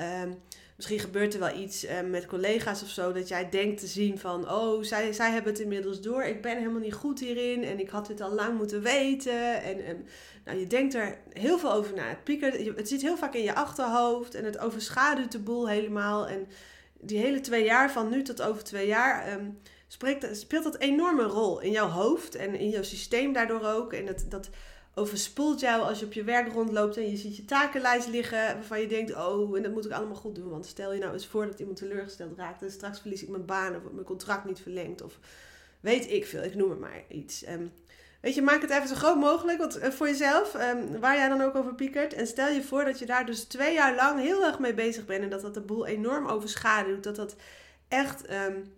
um, 0.00 0.42
misschien 0.76 0.98
gebeurt 0.98 1.34
er 1.34 1.40
wel 1.40 1.56
iets 1.56 1.88
um, 1.90 2.10
met 2.10 2.26
collega's 2.26 2.82
of 2.82 2.88
zo, 2.88 3.12
dat 3.12 3.28
jij 3.28 3.48
denkt 3.48 3.80
te 3.80 3.86
zien 3.86 4.18
van: 4.18 4.50
oh, 4.50 4.82
zij, 4.82 5.12
zij 5.12 5.30
hebben 5.30 5.52
het 5.52 5.62
inmiddels 5.62 6.00
door. 6.00 6.22
Ik 6.22 6.42
ben 6.42 6.56
helemaal 6.56 6.80
niet 6.80 6.94
goed 6.94 7.20
hierin 7.20 7.64
en 7.64 7.80
ik 7.80 7.88
had 7.88 8.06
dit 8.06 8.20
al 8.20 8.34
lang 8.34 8.58
moeten 8.58 8.82
weten. 8.82 9.62
En 9.62 10.06
nou, 10.44 10.58
je 10.58 10.66
denkt 10.66 10.94
er 10.94 11.18
heel 11.32 11.58
veel 11.58 11.72
over 11.72 11.94
na. 11.94 12.08
Het, 12.08 12.24
piekert, 12.24 12.76
het 12.76 12.88
zit 12.88 13.02
heel 13.02 13.16
vaak 13.16 13.34
in 13.34 13.42
je 13.42 13.54
achterhoofd 13.54 14.34
en 14.34 14.44
het 14.44 14.58
overschaduwt 14.58 15.32
de 15.32 15.38
boel 15.38 15.68
helemaal. 15.68 16.28
En 16.28 16.48
die 17.00 17.18
hele 17.18 17.40
twee 17.40 17.64
jaar, 17.64 17.90
van 17.90 18.08
nu 18.08 18.22
tot 18.22 18.42
over 18.42 18.64
twee 18.64 18.86
jaar, 18.86 19.38
spreekt, 19.86 20.36
speelt 20.36 20.64
dat 20.64 20.74
een 20.74 20.80
enorme 20.80 21.22
rol 21.22 21.60
in 21.60 21.70
jouw 21.70 21.88
hoofd 21.88 22.34
en 22.34 22.54
in 22.54 22.68
jouw 22.68 22.82
systeem 22.82 23.32
daardoor 23.32 23.64
ook. 23.64 23.92
En 23.92 24.06
dat, 24.06 24.24
dat 24.28 24.50
overspoelt 24.94 25.60
jou 25.60 25.82
als 25.82 25.98
je 25.98 26.06
op 26.06 26.12
je 26.12 26.24
werk 26.24 26.52
rondloopt 26.52 26.96
en 26.96 27.10
je 27.10 27.16
ziet 27.16 27.36
je 27.36 27.44
takenlijst 27.44 28.08
liggen 28.08 28.54
waarvan 28.54 28.80
je 28.80 28.86
denkt, 28.86 29.14
oh, 29.14 29.56
en 29.56 29.62
dat 29.62 29.72
moet 29.72 29.84
ik 29.84 29.92
allemaal 29.92 30.16
goed 30.16 30.34
doen. 30.34 30.50
Want 30.50 30.66
stel 30.66 30.92
je 30.92 31.00
nou 31.00 31.12
eens 31.12 31.26
voor 31.26 31.46
dat 31.46 31.58
iemand 31.58 31.76
teleurgesteld 31.76 32.36
raakt 32.36 32.62
en 32.62 32.70
straks 32.70 33.00
verlies 33.00 33.22
ik 33.22 33.28
mijn 33.28 33.44
baan 33.44 33.76
of 33.76 33.82
mijn 33.92 34.06
contract 34.06 34.44
niet 34.44 34.60
verlengd 34.60 35.02
of 35.02 35.18
weet 35.80 36.10
ik 36.10 36.26
veel, 36.26 36.42
ik 36.42 36.54
noem 36.54 36.70
het 36.70 36.80
maar 36.80 37.02
iets. 37.08 37.48
Um, 37.48 37.72
Weet 38.20 38.34
je, 38.34 38.42
maak 38.42 38.62
het 38.62 38.70
even 38.70 38.88
zo 38.88 38.94
groot 38.94 39.16
mogelijk 39.16 39.58
want, 39.58 39.78
uh, 39.78 39.88
voor 39.88 40.06
jezelf, 40.06 40.54
um, 40.54 41.00
waar 41.00 41.16
jij 41.16 41.28
dan 41.28 41.40
ook 41.40 41.54
over 41.54 41.74
piekert. 41.74 42.14
En 42.14 42.26
stel 42.26 42.48
je 42.48 42.62
voor 42.62 42.84
dat 42.84 42.98
je 42.98 43.06
daar 43.06 43.26
dus 43.26 43.44
twee 43.44 43.74
jaar 43.74 43.94
lang 43.94 44.20
heel 44.20 44.44
erg 44.44 44.58
mee 44.58 44.74
bezig 44.74 45.06
bent. 45.06 45.22
En 45.22 45.30
dat 45.30 45.40
dat 45.40 45.54
de 45.54 45.60
boel 45.60 45.86
enorm 45.86 46.26
overschaduwt. 46.26 47.02
Dat 47.02 47.16
dat 47.16 47.36
echt 47.88 48.30
um, 48.32 48.72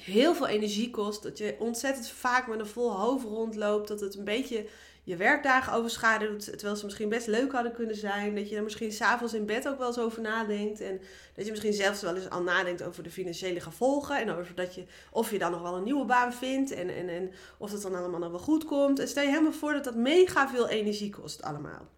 heel 0.00 0.34
veel 0.34 0.46
energie 0.46 0.90
kost. 0.90 1.22
Dat 1.22 1.38
je 1.38 1.56
ontzettend 1.58 2.08
vaak 2.08 2.46
met 2.46 2.58
een 2.58 2.66
vol 2.66 2.92
hoofd 2.92 3.24
rondloopt. 3.24 3.88
Dat 3.88 4.00
het 4.00 4.16
een 4.16 4.24
beetje 4.24 4.66
je 5.06 5.16
werkdagen 5.16 5.72
overschaduwt. 5.72 6.44
Terwijl 6.44 6.76
ze 6.76 6.84
misschien 6.84 7.08
best 7.08 7.26
leuk 7.26 7.52
hadden 7.52 7.72
kunnen 7.72 7.96
zijn. 7.96 8.34
Dat 8.34 8.48
je 8.48 8.56
er 8.56 8.62
misschien 8.62 8.92
s'avonds 8.92 9.34
in 9.34 9.46
bed 9.46 9.68
ook 9.68 9.78
wel 9.78 9.86
eens 9.86 9.98
over 9.98 10.22
nadenkt. 10.22 10.80
En 10.80 11.00
dat 11.34 11.44
je 11.44 11.50
misschien 11.50 11.72
zelfs 11.72 12.02
wel 12.02 12.16
eens 12.16 12.30
al 12.30 12.42
nadenkt 12.42 12.82
over 12.82 13.02
de 13.02 13.10
financiële 13.10 13.60
gevolgen. 13.60 14.20
En 14.20 14.30
over 14.30 14.54
dat 14.54 14.74
je, 14.74 14.84
of 15.10 15.30
je 15.30 15.38
dan 15.38 15.50
nog 15.50 15.62
wel 15.62 15.76
een 15.76 15.82
nieuwe 15.82 16.04
baan 16.04 16.32
vindt. 16.32 16.70
En, 16.70 16.88
en, 16.88 17.08
en 17.08 17.32
of 17.58 17.70
dat 17.70 17.82
dan 17.82 17.94
allemaal 17.94 18.20
nog 18.20 18.30
wel 18.30 18.38
goed 18.38 18.64
komt. 18.64 18.98
En 18.98 19.08
stel 19.08 19.22
je 19.22 19.28
helemaal 19.28 19.52
voor 19.52 19.72
dat 19.72 19.84
dat 19.84 19.94
mega 19.94 20.48
veel 20.48 20.68
energie 20.68 21.10
kost 21.10 21.42
allemaal. 21.42 21.88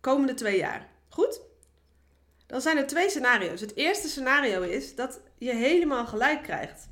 komende 0.00 0.34
twee 0.34 0.56
jaar. 0.56 0.88
Goed? 1.08 1.40
Dan 2.46 2.60
zijn 2.60 2.76
er 2.76 2.86
twee 2.86 3.10
scenario's. 3.10 3.60
Het 3.60 3.76
eerste 3.76 4.08
scenario 4.08 4.62
is 4.62 4.94
dat 4.94 5.20
je 5.38 5.54
helemaal 5.54 6.06
gelijk 6.06 6.42
krijgt. 6.42 6.88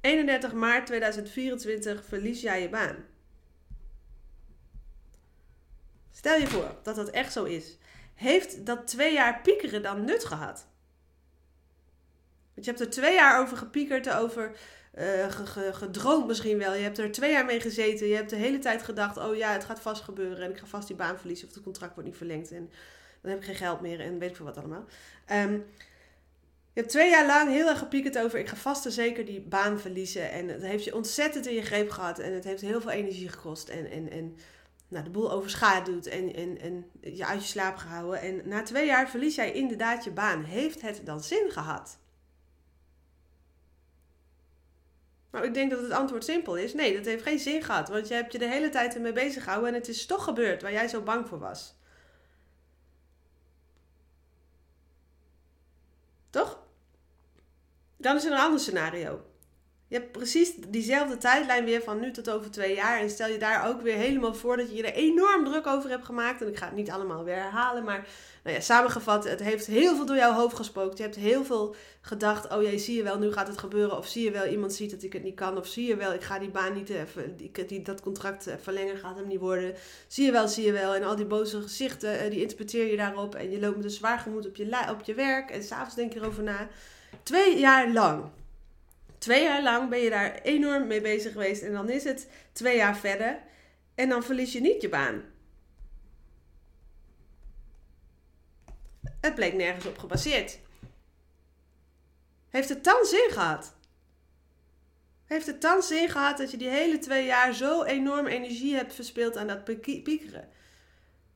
31 0.00 0.52
maart 0.52 0.86
2024 0.86 2.04
verlies 2.04 2.40
jij 2.40 2.62
je 2.62 2.68
baan. 2.68 3.09
Stel 6.12 6.38
je 6.38 6.46
voor 6.46 6.74
dat 6.82 6.96
dat 6.96 7.10
echt 7.10 7.32
zo 7.32 7.44
is. 7.44 7.78
Heeft 8.14 8.66
dat 8.66 8.86
twee 8.86 9.12
jaar 9.12 9.40
piekeren 9.40 9.82
dan 9.82 10.04
nut 10.04 10.24
gehad? 10.24 10.66
Want 12.54 12.66
je 12.66 12.70
hebt 12.70 12.80
er 12.80 12.90
twee 12.90 13.14
jaar 13.14 13.40
over 13.40 13.56
gepiekerd, 13.56 14.10
over 14.10 14.56
uh, 14.98 15.26
gedroomd 15.72 16.26
misschien 16.26 16.58
wel. 16.58 16.74
Je 16.74 16.82
hebt 16.82 16.98
er 16.98 17.12
twee 17.12 17.32
jaar 17.32 17.44
mee 17.44 17.60
gezeten. 17.60 18.06
Je 18.06 18.14
hebt 18.14 18.30
de 18.30 18.36
hele 18.36 18.58
tijd 18.58 18.82
gedacht: 18.82 19.16
oh 19.16 19.36
ja, 19.36 19.52
het 19.52 19.64
gaat 19.64 19.80
vast 19.80 20.02
gebeuren. 20.02 20.44
En 20.44 20.50
ik 20.50 20.58
ga 20.58 20.66
vast 20.66 20.86
die 20.86 20.96
baan 20.96 21.18
verliezen. 21.18 21.48
Of 21.48 21.54
het 21.54 21.62
contract 21.62 21.94
wordt 21.94 22.08
niet 22.08 22.18
verlengd. 22.18 22.50
En 22.50 22.70
dan 23.20 23.30
heb 23.30 23.40
ik 23.40 23.46
geen 23.46 23.54
geld 23.54 23.80
meer. 23.80 24.00
En 24.00 24.18
weet 24.18 24.30
ik 24.30 24.36
veel 24.36 24.44
wat 24.44 24.56
allemaal. 24.56 24.84
Um, 25.32 25.64
je 26.72 26.80
hebt 26.80 26.88
twee 26.88 27.10
jaar 27.10 27.26
lang 27.26 27.50
heel 27.50 27.68
erg 27.68 27.78
gepiekerd 27.78 28.18
over: 28.18 28.38
ik 28.38 28.48
ga 28.48 28.56
vast 28.56 28.84
en 28.84 28.92
zeker 28.92 29.24
die 29.24 29.40
baan 29.40 29.80
verliezen. 29.80 30.30
En 30.30 30.48
het 30.48 30.62
heeft 30.62 30.84
je 30.84 30.94
ontzettend 30.94 31.46
in 31.46 31.54
je 31.54 31.62
greep 31.62 31.90
gehad. 31.90 32.18
En 32.18 32.32
het 32.32 32.44
heeft 32.44 32.60
heel 32.60 32.80
veel 32.80 32.90
energie 32.90 33.28
gekost. 33.28 33.68
En, 33.68 33.90
en, 33.90 34.10
en 34.10 34.36
nou, 34.90 35.04
de 35.04 35.10
boel 35.10 35.32
overschaduwd. 35.32 36.06
En, 36.06 36.34
en, 36.34 36.60
en 36.60 36.90
je 37.00 37.26
uit 37.26 37.42
je 37.42 37.48
slaap 37.48 37.76
gehouden. 37.76 38.20
En 38.20 38.48
na 38.48 38.62
twee 38.62 38.86
jaar 38.86 39.08
verlies 39.08 39.34
jij 39.34 39.52
inderdaad 39.52 40.04
je 40.04 40.10
baan. 40.10 40.44
Heeft 40.44 40.80
het 40.80 41.06
dan 41.06 41.22
zin 41.22 41.50
gehad? 41.50 41.98
Nou, 45.30 45.44
ik 45.44 45.54
denk 45.54 45.70
dat 45.70 45.82
het 45.82 45.90
antwoord 45.90 46.24
simpel 46.24 46.56
is. 46.56 46.74
Nee, 46.74 46.96
dat 46.96 47.04
heeft 47.04 47.22
geen 47.22 47.38
zin 47.38 47.62
gehad. 47.62 47.88
Want 47.88 48.08
je 48.08 48.14
hebt 48.14 48.32
je 48.32 48.38
de 48.38 48.48
hele 48.48 48.68
tijd 48.68 48.94
ermee 48.94 49.12
bezig 49.12 49.42
gehouden 49.42 49.68
en 49.68 49.78
het 49.78 49.88
is 49.88 50.06
toch 50.06 50.24
gebeurd 50.24 50.62
waar 50.62 50.72
jij 50.72 50.88
zo 50.88 51.02
bang 51.02 51.28
voor 51.28 51.38
was. 51.38 51.78
Toch? 56.30 56.62
Dan 57.96 58.16
is 58.16 58.24
er 58.24 58.32
een 58.32 58.38
ander 58.38 58.60
scenario. 58.60 59.29
Je 59.90 59.96
hebt 59.96 60.12
precies 60.12 60.52
diezelfde 60.68 61.18
tijdlijn 61.18 61.64
weer 61.64 61.82
van 61.82 62.00
nu 62.00 62.10
tot 62.10 62.30
over 62.30 62.50
twee 62.50 62.74
jaar. 62.74 63.00
En 63.00 63.10
stel 63.10 63.28
je 63.28 63.38
daar 63.38 63.68
ook 63.68 63.80
weer 63.80 63.96
helemaal 63.96 64.34
voor 64.34 64.56
dat 64.56 64.70
je 64.70 64.76
je 64.76 64.82
er 64.82 64.94
enorm 64.94 65.44
druk 65.44 65.66
over 65.66 65.90
hebt 65.90 66.04
gemaakt. 66.04 66.40
En 66.40 66.48
ik 66.48 66.56
ga 66.56 66.66
het 66.66 66.74
niet 66.74 66.90
allemaal 66.90 67.24
weer 67.24 67.34
herhalen. 67.34 67.84
Maar 67.84 68.08
nou 68.44 68.56
ja, 68.56 68.62
samengevat, 68.62 69.24
het 69.24 69.40
heeft 69.40 69.66
heel 69.66 69.96
veel 69.96 70.06
door 70.06 70.16
jouw 70.16 70.32
hoofd 70.32 70.56
gespookt. 70.56 70.96
Je 70.96 71.02
hebt 71.02 71.16
heel 71.16 71.44
veel 71.44 71.74
gedacht, 72.00 72.52
oh 72.52 72.62
jee, 72.62 72.78
zie 72.78 72.96
je 72.96 73.02
wel, 73.02 73.18
nu 73.18 73.32
gaat 73.32 73.48
het 73.48 73.58
gebeuren. 73.58 73.96
Of 73.96 74.06
zie 74.06 74.24
je 74.24 74.30
wel, 74.30 74.46
iemand 74.46 74.72
ziet 74.72 74.90
dat 74.90 75.02
ik 75.02 75.12
het 75.12 75.22
niet 75.22 75.34
kan. 75.34 75.56
Of 75.58 75.66
zie 75.66 75.86
je 75.86 75.96
wel, 75.96 76.12
ik 76.12 76.22
ga 76.22 76.38
die 76.38 76.50
baan 76.50 76.74
niet, 76.74 76.88
even, 76.88 77.36
die, 77.36 77.66
die, 77.66 77.82
dat 77.82 78.00
contract 78.00 78.46
eh, 78.46 78.54
verlengen, 78.62 78.96
gaat 78.96 79.16
hem 79.16 79.28
niet 79.28 79.40
worden. 79.40 79.74
Zie 80.06 80.24
je 80.24 80.32
wel, 80.32 80.48
zie 80.48 80.64
je 80.64 80.72
wel. 80.72 80.94
En 80.94 81.02
al 81.02 81.16
die 81.16 81.26
boze 81.26 81.62
gezichten, 81.62 82.18
eh, 82.18 82.30
die 82.30 82.40
interpreteer 82.40 82.90
je 82.90 82.96
daarop. 82.96 83.34
En 83.34 83.50
je 83.50 83.60
loopt 83.60 83.76
met 83.76 83.84
een 83.84 83.90
zwaar 83.90 84.18
gemoed 84.18 84.46
op 84.46 84.56
je, 84.56 84.86
op 84.90 85.02
je 85.02 85.14
werk. 85.14 85.50
En 85.50 85.62
s'avonds 85.62 85.94
denk 85.94 86.12
je 86.12 86.20
erover 86.20 86.42
na. 86.42 86.68
Twee 87.22 87.58
jaar 87.58 87.92
lang 87.92 88.24
Twee 89.20 89.42
jaar 89.42 89.62
lang 89.62 89.88
ben 89.88 89.98
je 89.98 90.10
daar 90.10 90.34
enorm 90.42 90.86
mee 90.86 91.00
bezig 91.00 91.32
geweest 91.32 91.62
en 91.62 91.72
dan 91.72 91.88
is 91.88 92.04
het 92.04 92.28
twee 92.52 92.76
jaar 92.76 92.96
verder 92.96 93.38
en 93.94 94.08
dan 94.08 94.22
verlies 94.22 94.52
je 94.52 94.60
niet 94.60 94.82
je 94.82 94.88
baan. 94.88 95.22
Het 99.20 99.34
bleek 99.34 99.54
nergens 99.54 99.86
op 99.86 99.98
gebaseerd. 99.98 100.58
Heeft 102.48 102.68
het 102.68 102.84
dan 102.84 103.04
zin 103.04 103.28
gehad? 103.30 103.74
Heeft 105.24 105.46
het 105.46 105.60
dan 105.60 105.82
zin 105.82 106.08
gehad 106.08 106.38
dat 106.38 106.50
je 106.50 106.56
die 106.56 106.68
hele 106.68 106.98
twee 106.98 107.26
jaar 107.26 107.54
zo 107.54 107.82
enorm 107.82 108.26
energie 108.26 108.74
hebt 108.74 108.94
verspeeld 108.94 109.36
aan 109.36 109.46
dat 109.46 109.64
piekeren? 109.64 110.48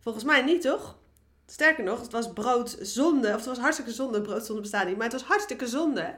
Volgens 0.00 0.24
mij 0.24 0.42
niet, 0.42 0.62
toch? 0.62 0.98
Sterker 1.46 1.84
nog, 1.84 2.00
het 2.00 2.12
was 2.12 2.32
broodzonde. 2.32 3.28
Of 3.28 3.34
het 3.34 3.44
was 3.44 3.58
hartstikke 3.58 3.92
zonde. 3.92 4.20
Broodzonde 4.20 4.84
niet. 4.84 4.96
Maar 4.96 5.10
het 5.10 5.12
was 5.12 5.22
hartstikke 5.22 5.66
zonde 5.66 6.14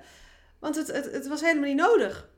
want 0.58 0.76
het, 0.76 0.86
het, 0.92 1.12
het 1.12 1.28
was 1.28 1.40
helemaal 1.40 1.68
niet 1.68 1.76
nodig. 1.76 2.28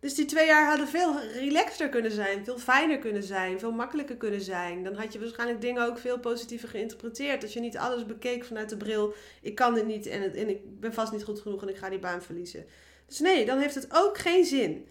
Dus 0.00 0.14
die 0.14 0.24
twee 0.24 0.46
jaar 0.46 0.68
hadden 0.68 0.88
veel 0.88 1.20
relaxter 1.20 1.88
kunnen 1.88 2.10
zijn, 2.10 2.44
veel 2.44 2.58
fijner 2.58 2.98
kunnen 2.98 3.22
zijn, 3.22 3.58
veel 3.58 3.72
makkelijker 3.72 4.16
kunnen 4.16 4.40
zijn. 4.40 4.84
Dan 4.84 4.94
had 4.94 5.12
je 5.12 5.18
waarschijnlijk 5.18 5.60
dingen 5.60 5.86
ook 5.86 5.98
veel 5.98 6.18
positiever 6.18 6.68
geïnterpreteerd. 6.68 7.42
Als 7.42 7.52
je 7.52 7.60
niet 7.60 7.76
alles 7.76 8.06
bekeek 8.06 8.44
vanuit 8.44 8.68
de 8.68 8.76
bril, 8.76 9.14
ik 9.42 9.54
kan 9.54 9.74
dit 9.74 9.86
niet 9.86 10.06
en, 10.06 10.34
en 10.34 10.48
ik 10.48 10.80
ben 10.80 10.94
vast 10.94 11.12
niet 11.12 11.24
goed 11.24 11.40
genoeg 11.40 11.62
en 11.62 11.68
ik 11.68 11.76
ga 11.76 11.88
die 11.88 11.98
baan 11.98 12.22
verliezen. 12.22 12.66
Dus 13.06 13.18
nee, 13.18 13.46
dan 13.46 13.58
heeft 13.58 13.74
het 13.74 13.86
ook 13.92 14.18
geen 14.18 14.44
zin. 14.44 14.88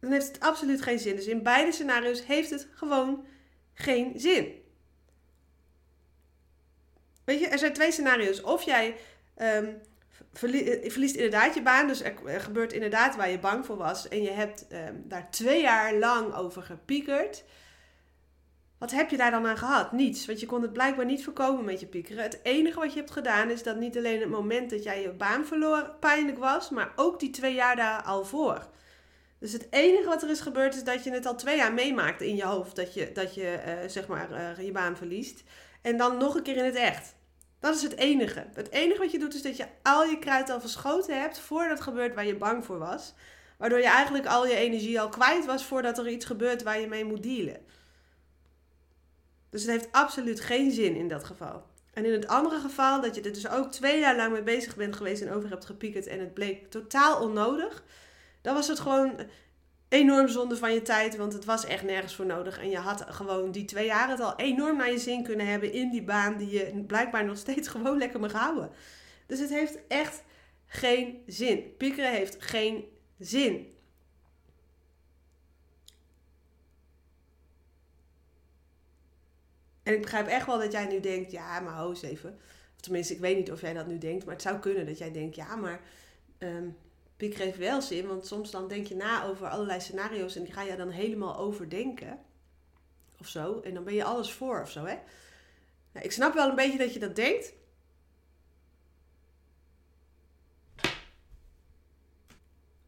Dan 0.00 0.12
heeft 0.12 0.26
het 0.26 0.40
absoluut 0.40 0.82
geen 0.82 0.98
zin. 0.98 1.16
Dus 1.16 1.26
in 1.26 1.42
beide 1.42 1.72
scenario's 1.72 2.26
heeft 2.26 2.50
het 2.50 2.68
gewoon 2.74 3.26
geen 3.72 4.20
zin. 4.20 4.62
Weet 7.24 7.40
je, 7.40 7.46
er 7.46 7.58
zijn 7.58 7.72
twee 7.72 7.92
scenario's. 7.92 8.42
Of 8.42 8.62
jij 8.62 8.96
ehm, 9.34 9.64
eh, 9.64 9.74
verliest 10.32 11.14
inderdaad 11.14 11.54
je 11.54 11.62
baan. 11.62 11.86
Dus 11.86 12.02
er, 12.02 12.40
gebeurt 12.40 12.72
inderdaad 12.72 13.16
waar 13.16 13.30
je 13.30 13.38
bang 13.38 13.66
voor 13.66 13.76
was. 13.76 14.08
En 14.08 14.22
je 14.22 14.30
hebt 14.30 14.66
ehm, 14.68 14.94
daar 15.04 15.30
twee 15.30 15.62
jaar 15.62 15.94
lang 15.94 16.34
over 16.34 16.62
gepiekerd. 16.62 17.44
Wat 18.78 18.90
heb 18.90 19.10
je 19.10 19.16
daar 19.16 19.30
dan 19.30 19.46
aan 19.46 19.56
gehad? 19.56 19.92
Niets. 19.92 20.26
Want 20.26 20.40
je 20.40 20.46
kon 20.46 20.62
het 20.62 20.72
blijkbaar 20.72 21.04
niet 21.04 21.24
voorkomen 21.24 21.64
met 21.64 21.80
je 21.80 21.86
piekeren. 21.86 22.22
Het 22.22 22.40
enige 22.42 22.78
wat 22.78 22.92
je 22.92 22.98
hebt 22.98 23.10
gedaan 23.10 23.50
is 23.50 23.62
dat 23.62 23.76
niet 23.76 23.96
alleen 23.96 24.20
het 24.20 24.28
moment 24.28 24.70
dat 24.70 24.82
jij 24.82 25.02
je 25.02 25.10
baan 25.10 25.46
verloor 25.46 25.94
pijnlijk 26.00 26.38
was. 26.38 26.70
Maar 26.70 26.92
ook 26.96 27.20
die 27.20 27.30
twee 27.30 27.54
jaar 27.54 27.76
daar 27.76 28.02
al 28.02 28.24
voor. 28.24 28.68
Dus 29.38 29.52
het 29.52 29.66
enige 29.70 30.08
wat 30.08 30.22
er 30.22 30.30
is 30.30 30.40
gebeurd 30.40 30.74
is 30.74 30.84
dat 30.84 31.04
je 31.04 31.10
het 31.10 31.26
al 31.26 31.36
twee 31.36 31.56
jaar 31.56 31.72
meemaakt 31.72 32.20
in 32.20 32.36
je 32.36 32.44
hoofd. 32.44 32.76
Dat 32.76 32.94
je, 32.94 33.12
dat 33.12 33.34
je 33.34 33.58
uh, 33.66 33.88
zeg 33.88 34.06
maar 34.06 34.30
uh, 34.30 34.64
je 34.66 34.72
baan 34.72 34.96
verliest. 34.96 35.42
En 35.82 35.96
dan 35.96 36.16
nog 36.16 36.34
een 36.34 36.42
keer 36.42 36.56
in 36.56 36.64
het 36.64 36.74
echt. 36.74 37.15
Dat 37.66 37.74
is 37.74 37.82
het 37.82 37.96
enige. 37.96 38.46
Het 38.54 38.70
enige 38.70 38.98
wat 38.98 39.10
je 39.10 39.18
doet 39.18 39.34
is 39.34 39.42
dat 39.42 39.56
je 39.56 39.66
al 39.82 40.04
je 40.04 40.18
kruid 40.18 40.50
al 40.50 40.60
verschoten 40.60 41.20
hebt 41.20 41.38
voordat 41.38 41.70
het 41.70 41.80
gebeurt 41.80 42.14
waar 42.14 42.26
je 42.26 42.36
bang 42.36 42.64
voor 42.64 42.78
was. 42.78 43.14
Waardoor 43.58 43.78
je 43.78 43.88
eigenlijk 43.88 44.26
al 44.26 44.46
je 44.46 44.54
energie 44.54 45.00
al 45.00 45.08
kwijt 45.08 45.46
was 45.46 45.64
voordat 45.64 45.98
er 45.98 46.08
iets 46.08 46.24
gebeurt 46.24 46.62
waar 46.62 46.80
je 46.80 46.86
mee 46.86 47.04
moet 47.04 47.22
dealen. 47.22 47.60
Dus 49.50 49.62
het 49.62 49.70
heeft 49.70 49.92
absoluut 49.92 50.40
geen 50.40 50.70
zin 50.70 50.94
in 50.94 51.08
dat 51.08 51.24
geval. 51.24 51.66
En 51.92 52.04
in 52.04 52.12
het 52.12 52.26
andere 52.26 52.60
geval, 52.60 53.00
dat 53.00 53.14
je 53.14 53.20
er 53.20 53.32
dus 53.32 53.48
ook 53.48 53.72
twee 53.72 54.00
jaar 54.00 54.16
lang 54.16 54.32
mee 54.32 54.42
bezig 54.42 54.76
bent 54.76 54.96
geweest 54.96 55.22
en 55.22 55.32
over 55.32 55.48
hebt 55.48 55.64
gepiekerd 55.64 56.06
en 56.06 56.20
het 56.20 56.34
bleek 56.34 56.70
totaal 56.70 57.22
onnodig, 57.22 57.84
dan 58.42 58.54
was 58.54 58.68
het 58.68 58.80
gewoon 58.80 59.20
enorm 59.88 60.28
zonde 60.28 60.56
van 60.56 60.74
je 60.74 60.82
tijd, 60.82 61.16
want 61.16 61.32
het 61.32 61.44
was 61.44 61.64
echt 61.64 61.82
nergens 61.82 62.14
voor 62.14 62.26
nodig. 62.26 62.58
En 62.58 62.70
je 62.70 62.78
had 62.78 63.04
gewoon 63.08 63.50
die 63.50 63.64
twee 63.64 63.86
jaar 63.86 64.08
het 64.08 64.20
al 64.20 64.36
enorm 64.36 64.76
naar 64.76 64.90
je 64.90 64.98
zin 64.98 65.22
kunnen 65.22 65.46
hebben 65.46 65.72
in 65.72 65.90
die 65.90 66.02
baan 66.02 66.36
die 66.36 66.50
je 66.50 66.84
blijkbaar 66.86 67.24
nog 67.24 67.36
steeds 67.38 67.68
gewoon 67.76 67.98
lekker 67.98 68.20
mag 68.20 68.32
houden. 68.32 68.70
Dus 69.26 69.38
het 69.38 69.50
heeft 69.50 69.78
echt 69.88 70.22
geen 70.66 71.22
zin. 71.26 71.76
Piekeren 71.76 72.12
heeft 72.12 72.42
geen 72.42 72.84
zin. 73.18 73.74
En 79.82 79.94
ik 79.94 80.02
begrijp 80.02 80.26
echt 80.26 80.46
wel 80.46 80.58
dat 80.58 80.72
jij 80.72 80.86
nu 80.86 81.00
denkt, 81.00 81.30
ja, 81.30 81.60
maar 81.60 81.74
ho 81.74 81.88
eens 81.88 82.02
even. 82.02 82.38
Of 82.74 82.80
tenminste, 82.80 83.14
ik 83.14 83.20
weet 83.20 83.36
niet 83.36 83.52
of 83.52 83.60
jij 83.60 83.72
dat 83.72 83.86
nu 83.86 83.98
denkt, 83.98 84.24
maar 84.24 84.34
het 84.34 84.42
zou 84.42 84.58
kunnen 84.58 84.86
dat 84.86 84.98
jij 84.98 85.12
denkt, 85.12 85.36
ja, 85.36 85.56
maar 85.56 85.80
um, 86.38 86.76
Pik 87.16 87.38
heeft 87.38 87.58
wel 87.58 87.82
zin, 87.82 88.06
want 88.06 88.26
soms 88.26 88.50
dan 88.50 88.68
denk 88.68 88.86
je 88.86 88.96
na 88.96 89.24
over 89.24 89.48
allerlei 89.48 89.80
scenario's 89.80 90.36
en 90.36 90.44
die 90.44 90.52
ga 90.52 90.62
je 90.62 90.76
dan 90.76 90.90
helemaal 90.90 91.36
overdenken. 91.36 92.18
Of 93.20 93.28
zo. 93.28 93.60
En 93.60 93.74
dan 93.74 93.84
ben 93.84 93.94
je 93.94 94.04
alles 94.04 94.32
voor 94.32 94.60
of 94.60 94.70
zo, 94.70 94.84
hè. 94.84 94.98
Nou, 95.92 96.04
ik 96.04 96.12
snap 96.12 96.34
wel 96.34 96.48
een 96.48 96.54
beetje 96.54 96.78
dat 96.78 96.92
je 96.92 96.98
dat 96.98 97.16
denkt. 97.16 97.52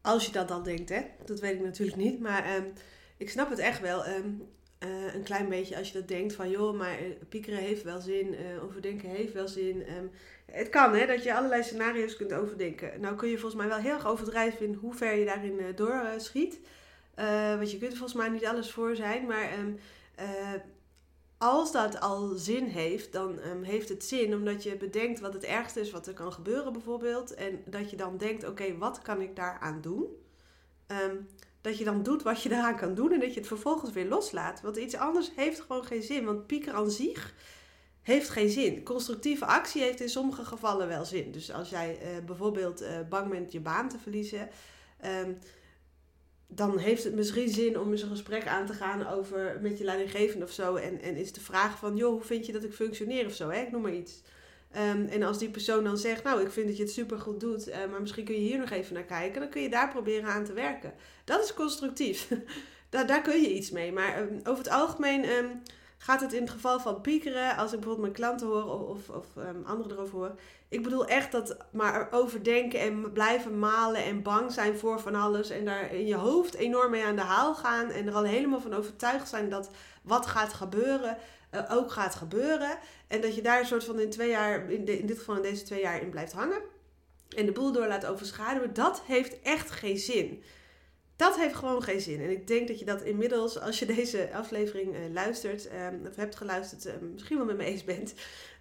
Als 0.01 0.25
je 0.25 0.31
dat 0.31 0.47
dan 0.47 0.63
denkt, 0.63 0.89
hè. 0.89 1.01
Dat 1.25 1.39
weet 1.39 1.55
ik 1.55 1.61
natuurlijk 1.61 1.97
niet. 1.97 2.19
Maar 2.19 2.55
um, 2.55 2.73
ik 3.17 3.29
snap 3.29 3.49
het 3.49 3.59
echt 3.59 3.79
wel. 3.79 4.07
Um, 4.07 4.49
uh, 4.79 5.13
een 5.13 5.23
klein 5.23 5.49
beetje 5.49 5.77
als 5.77 5.87
je 5.91 5.97
dat 5.97 6.07
denkt 6.07 6.33
van 6.33 6.49
joh, 6.49 6.77
maar 6.77 6.97
eh, 6.97 7.05
piekeren 7.29 7.59
heeft 7.59 7.83
wel 7.83 8.01
zin, 8.01 8.33
uh, 8.33 8.63
overdenken 8.63 9.09
heeft 9.09 9.33
wel 9.33 9.47
zin. 9.47 9.95
Um, 9.97 10.11
het 10.45 10.69
kan 10.69 10.95
hè, 10.95 11.05
dat 11.05 11.23
je 11.23 11.35
allerlei 11.35 11.63
scenario's 11.63 12.15
kunt 12.15 12.33
overdenken. 12.33 13.01
Nou 13.01 13.15
kun 13.15 13.29
je 13.29 13.37
volgens 13.37 13.61
mij 13.61 13.69
wel 13.69 13.77
heel 13.77 13.93
erg 13.93 14.07
overdrijven 14.07 14.65
in 14.65 14.73
hoe 14.73 14.93
ver 14.93 15.15
je 15.15 15.25
daarin 15.25 15.59
uh, 15.59 15.65
doorschiet. 15.75 16.59
want 17.57 17.71
je 17.71 17.77
kunt 17.77 17.91
volgens 17.97 18.13
mij 18.13 18.29
niet 18.29 18.45
alles 18.45 18.71
voor 18.71 18.95
zijn, 18.95 19.25
maar 19.25 19.59
um, 19.59 19.79
als 21.37 21.71
dat 21.71 21.99
al 21.99 22.27
zin 22.27 22.65
heeft, 22.65 23.13
dan 23.13 23.39
um, 23.39 23.63
heeft 23.63 23.89
het 23.89 24.03
zin 24.03 24.33
omdat 24.33 24.63
je 24.63 24.77
bedenkt 24.77 25.19
wat 25.19 25.33
het 25.33 25.43
ergste 25.43 25.79
is 25.79 25.91
wat 25.91 26.07
er 26.07 26.13
kan 26.13 26.33
gebeuren 26.33 26.73
bijvoorbeeld. 26.73 27.33
En 27.33 27.61
dat 27.65 27.89
je 27.89 27.95
dan 27.95 28.17
denkt, 28.17 28.47
oké, 28.47 28.77
wat 28.77 29.01
kan 29.01 29.21
ik 29.21 29.35
daaraan 29.35 29.81
doen? 29.81 30.07
Dat 31.61 31.77
je 31.77 31.83
dan 31.83 32.03
doet 32.03 32.23
wat 32.23 32.43
je 32.43 32.49
daaraan 32.49 32.77
kan 32.77 32.95
doen 32.95 33.11
en 33.11 33.19
dat 33.19 33.33
je 33.33 33.39
het 33.39 33.47
vervolgens 33.47 33.91
weer 33.91 34.07
loslaat. 34.07 34.61
Want 34.61 34.77
iets 34.77 34.95
anders 34.95 35.31
heeft 35.35 35.61
gewoon 35.61 35.85
geen 35.85 36.03
zin. 36.03 36.25
Want 36.25 36.47
pieker 36.47 36.73
aan 36.73 36.91
zich 36.91 37.33
heeft 38.01 38.29
geen 38.29 38.49
zin. 38.49 38.83
Constructieve 38.83 39.45
actie 39.45 39.81
heeft 39.81 40.01
in 40.01 40.09
sommige 40.09 40.45
gevallen 40.45 40.87
wel 40.87 41.05
zin. 41.05 41.31
Dus 41.31 41.51
als 41.51 41.69
jij 41.69 41.99
uh, 42.01 42.25
bijvoorbeeld 42.25 42.81
uh, 42.81 42.89
bang 43.09 43.29
bent 43.29 43.51
je 43.51 43.59
baan 43.59 43.89
te 43.89 43.99
verliezen, 43.99 44.49
um, 45.05 45.37
dan 46.47 46.77
heeft 46.77 47.03
het 47.03 47.15
misschien 47.15 47.49
zin 47.49 47.79
om 47.79 47.91
eens 47.91 48.01
een 48.01 48.09
gesprek 48.09 48.47
aan 48.47 48.65
te 48.65 48.73
gaan 48.73 49.07
over 49.07 49.59
met 49.61 49.77
je 49.77 49.83
leidinggevende 49.83 50.45
of 50.45 50.51
zo. 50.51 50.75
En, 50.75 51.01
en 51.01 51.15
is 51.15 51.33
de 51.33 51.41
vraag 51.41 51.77
van, 51.77 51.95
joh, 51.95 52.11
hoe 52.11 52.21
vind 52.21 52.45
je 52.45 52.51
dat 52.51 52.63
ik 52.63 52.73
functioneer 52.73 53.25
of 53.25 53.33
zo, 53.33 53.49
hè? 53.49 53.61
Ik 53.61 53.71
noem 53.71 53.81
maar 53.81 53.93
iets. 53.93 54.21
Ehm, 54.71 55.05
en 55.05 55.23
als 55.23 55.37
die 55.37 55.49
persoon 55.49 55.83
dan 55.83 55.97
zegt, 55.97 56.23
nou, 56.23 56.41
ik 56.41 56.51
vind 56.51 56.67
dat 56.67 56.77
je 56.77 56.83
het 56.83 56.91
super 56.91 57.19
goed 57.19 57.39
doet, 57.39 57.67
uh, 57.67 57.75
maar 57.91 58.01
misschien 58.01 58.25
kun 58.25 58.35
je 58.35 58.47
hier 58.47 58.59
nog 58.59 58.69
even 58.69 58.93
naar 58.93 59.03
kijken, 59.03 59.41
dan 59.41 59.49
kun 59.49 59.61
je 59.61 59.69
daar 59.69 59.89
proberen 59.89 60.29
aan 60.29 60.45
te 60.45 60.53
werken. 60.53 60.93
Dat 61.23 61.43
is 61.43 61.53
constructief. 61.53 62.27
daar, 62.89 63.07
daar 63.07 63.21
kun 63.21 63.41
je 63.41 63.53
iets 63.53 63.71
mee. 63.71 63.91
Maar 63.91 64.21
um, 64.21 64.39
over 64.43 64.63
het 64.63 64.73
algemeen 64.73 65.29
um, 65.29 65.61
gaat 65.97 66.21
het 66.21 66.33
in 66.33 66.41
het 66.41 66.49
geval 66.49 66.79
van 66.79 67.01
piekeren, 67.01 67.57
als 67.57 67.73
ik 67.73 67.79
bijvoorbeeld 67.79 67.99
mijn 67.99 68.13
klanten 68.13 68.47
hoor 68.47 68.87
of, 68.89 69.09
of 69.09 69.25
anderen 69.65 69.91
erover 69.91 70.17
hoor. 70.17 70.35
Ik 70.69 70.83
bedoel 70.83 71.05
echt 71.05 71.31
dat 71.31 71.57
maar 71.71 72.07
overdenken 72.11 72.79
en 72.79 73.11
blijven 73.11 73.59
malen 73.59 74.03
en 74.03 74.21
bang 74.21 74.51
zijn 74.51 74.77
voor 74.77 74.99
van 74.99 75.15
alles. 75.15 75.49
En 75.49 75.65
daar 75.65 75.93
in 75.93 76.05
je 76.05 76.15
hoofd 76.15 76.53
enorm 76.53 76.91
mee 76.91 77.05
aan 77.05 77.15
de 77.15 77.21
haal 77.21 77.55
gaan. 77.55 77.89
En 77.89 78.07
er 78.07 78.13
al 78.13 78.23
helemaal 78.23 78.61
van 78.61 78.73
overtuigd 78.73 79.29
zijn 79.29 79.49
dat 79.49 79.69
wat 80.01 80.25
gaat 80.25 80.53
gebeuren, 80.53 81.17
uh, 81.51 81.61
ook 81.69 81.91
gaat 81.91 82.15
gebeuren. 82.15 82.77
En 83.07 83.21
dat 83.21 83.35
je 83.35 83.41
daar 83.41 83.59
een 83.59 83.65
soort 83.65 83.83
van 83.83 83.99
in 83.99 84.09
twee 84.09 84.29
jaar, 84.29 84.71
in, 84.71 84.85
in 84.85 85.05
dit 85.05 85.17
geval 85.17 85.35
in 85.35 85.41
deze 85.41 85.63
twee 85.63 85.81
jaar 85.81 86.01
in 86.01 86.09
blijft 86.09 86.33
hangen. 86.33 86.61
En 87.29 87.45
de 87.45 87.51
boel 87.51 87.71
door 87.71 87.87
laat 87.87 88.05
overschaduwen. 88.05 88.73
Dat 88.73 89.01
heeft 89.05 89.41
echt 89.41 89.71
geen 89.71 89.97
zin. 89.97 90.43
Dat 91.15 91.35
heeft 91.35 91.55
gewoon 91.55 91.83
geen 91.83 92.01
zin. 92.01 92.21
En 92.21 92.29
ik 92.29 92.47
denk 92.47 92.67
dat 92.67 92.79
je 92.79 92.85
dat 92.85 93.01
inmiddels, 93.01 93.59
als 93.59 93.79
je 93.79 93.85
deze 93.85 94.29
aflevering 94.33 94.95
uh, 94.95 94.99
luistert, 95.13 95.69
um, 95.73 96.05
of 96.09 96.15
hebt 96.15 96.35
geluisterd, 96.35 96.85
uh, 96.85 96.93
misschien 97.13 97.37
wel 97.37 97.45
met 97.45 97.57
me 97.57 97.63
eens 97.63 97.83
bent. 97.83 98.13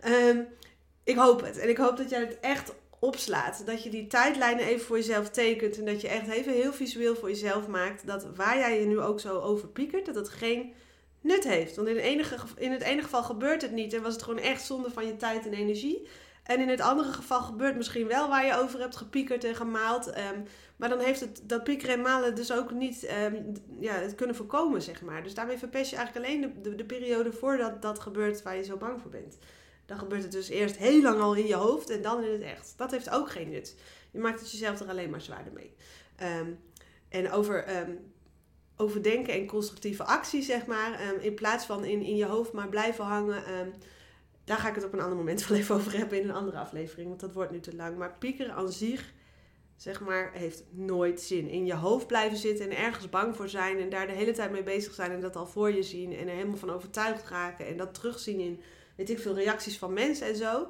Um, 0.07 0.47
ik 1.05 1.17
hoop 1.17 1.41
het. 1.41 1.59
En 1.59 1.69
ik 1.69 1.77
hoop 1.77 1.97
dat 1.97 2.11
jij 2.11 2.21
het 2.21 2.41
echt 2.41 2.75
opslaat. 2.99 3.67
Dat 3.67 3.83
je 3.83 3.91
die 3.91 4.07
tijdlijnen 4.07 4.65
even 4.65 4.87
voor 4.87 4.97
jezelf 4.97 5.31
tekent. 5.31 5.79
En 5.79 5.85
dat 5.85 6.01
je 6.01 6.09
echt 6.09 6.29
even 6.29 6.53
heel 6.53 6.73
visueel 6.73 7.17
voor 7.17 7.29
jezelf 7.29 7.67
maakt. 7.67 8.07
Dat 8.07 8.27
waar 8.37 8.59
jij 8.59 8.81
je 8.81 8.87
nu 8.87 9.01
ook 9.01 9.21
zo 9.21 9.41
over 9.41 9.69
piekert, 9.69 10.07
dat 10.07 10.15
het 10.15 10.29
geen 10.29 10.75
nut 11.21 11.45
heeft. 11.45 11.77
Want 11.77 11.89
in, 11.89 11.97
het 11.97 12.05
enige, 12.05 12.37
in 12.57 12.73
het 12.73 12.83
ene 12.83 13.03
geval 13.03 13.23
gebeurt 13.23 13.63
het 13.63 13.73
niet. 13.73 13.93
En 13.93 14.03
was 14.03 14.13
het 14.13 14.23
gewoon 14.23 14.39
echt 14.39 14.65
zonde 14.65 14.91
van 14.91 15.07
je 15.07 15.17
tijd 15.17 15.47
en 15.47 15.53
energie. 15.53 16.09
En 16.43 16.61
in 16.61 16.69
het 16.69 16.81
andere 16.81 17.13
geval 17.13 17.41
gebeurt 17.41 17.77
misschien 17.77 18.07
wel 18.07 18.29
waar 18.29 18.47
je 18.47 18.57
over 18.57 18.81
hebt 18.81 18.97
gepiekerd 18.97 19.45
en 19.45 19.55
gemaald. 19.55 20.07
Um, 20.07 20.45
maar 20.77 20.89
dan 20.89 20.99
heeft 20.99 21.21
het, 21.21 21.41
dat 21.43 21.65
piekeren 21.65 21.95
en 21.95 22.01
malen 22.01 22.35
dus 22.35 22.53
ook 22.53 22.71
niet 22.71 23.11
um, 23.25 23.53
ja, 23.81 23.95
het 23.95 24.15
kunnen 24.15 24.37
voorkomen, 24.37 24.83
zeg 24.83 25.03
maar. 25.03 25.23
Dus 25.23 25.35
daarmee 25.35 25.59
verpest 25.59 25.91
je 25.91 25.97
eigenlijk 25.97 26.27
alleen 26.27 26.41
de, 26.41 26.61
de, 26.61 26.75
de 26.75 26.85
periode 26.85 27.33
voordat 27.33 27.83
dat 27.83 27.99
gebeurt 27.99 28.43
waar 28.43 28.57
je 28.57 28.65
zo 28.65 28.77
bang 28.77 29.01
voor 29.01 29.11
bent. 29.11 29.39
Dan 29.87 29.99
gebeurt 29.99 30.23
het 30.23 30.33
dus 30.33 30.49
eerst 30.49 30.77
heel 30.77 31.03
lang 31.03 31.21
al 31.21 31.35
in 31.35 31.47
je 31.47 31.55
hoofd 31.55 31.91
en 31.91 32.03
dan 32.03 32.25
in 32.25 32.33
het 32.33 32.43
echt. 32.43 32.75
Dat 32.77 32.91
heeft 32.91 33.11
ook 33.11 33.31
geen 33.31 33.49
nut. 33.49 33.77
Je 34.11 34.19
maakt 34.19 34.41
het 34.41 34.51
jezelf 34.51 34.81
er 34.81 34.89
alleen 34.89 35.11
maar 35.11 35.21
zwaarder 35.21 35.53
mee. 35.53 35.75
Um, 36.41 36.59
en 37.09 37.31
over 37.31 37.65
overdenken 38.79 39.33
en 39.33 39.47
constructieve 39.47 40.05
actie, 40.05 40.43
zeg 40.43 40.67
maar. 40.67 41.09
Um, 41.09 41.21
in 41.21 41.35
plaats 41.35 41.65
van 41.65 41.85
in, 41.85 42.03
in 42.03 42.17
je 42.17 42.25
hoofd 42.25 42.53
maar 42.53 42.69
blijven 42.69 43.05
hangen. 43.05 43.43
daar 44.45 44.59
ga 44.59 44.69
ik 44.69 44.75
het 44.75 44.85
op 44.85 44.93
een 44.93 45.01
ander 45.01 45.17
moment 45.17 45.47
wel 45.47 45.59
even 45.59 45.75
over 45.75 45.97
hebben 45.97 46.21
in 46.21 46.29
een 46.29 46.35
andere 46.35 46.59
aflevering. 46.59 47.09
Want 47.09 47.21
dat 47.21 47.33
wordt 47.33 47.51
nu 47.51 47.61
te 47.61 47.77
lang. 47.77 47.97
Maar 47.97 48.17
piekeren 48.19 48.55
aan 48.55 48.73
zich, 48.73 49.13
zeg 49.77 50.01
maar, 50.01 50.31
heeft 50.33 50.65
nooit 50.71 51.21
zin. 51.21 51.49
In 51.49 51.67
je 51.67 51.75
hoofd 51.75 52.07
blijven 52.07 52.39
zitten 52.39 52.71
en 52.71 52.77
ergens 52.77 53.09
bang 53.09 53.37
voor 53.37 53.49
zijn. 53.49 53.79
En 53.79 53.89
daar 53.89 54.07
de 54.07 54.13
hele 54.13 54.33
tijd 54.33 54.51
mee 54.51 54.63
bezig 54.63 54.95
zijn. 54.95 55.11
En 55.11 55.21
dat 55.21 55.37
al 55.37 55.47
voor 55.47 55.73
je 55.73 55.83
zien. 55.83 56.13
En 56.13 56.29
er 56.29 56.35
helemaal 56.35 56.57
van 56.57 56.71
overtuigd 56.71 57.29
raken. 57.29 57.67
En 57.67 57.77
dat 57.77 57.95
terugzien 57.95 58.41
in 58.41 58.61
weet 58.99 59.11
ik 59.11 59.19
veel, 59.19 59.35
reacties 59.35 59.79
van 59.79 59.93
mensen 59.93 60.27
en 60.27 60.37
zo. 60.37 60.69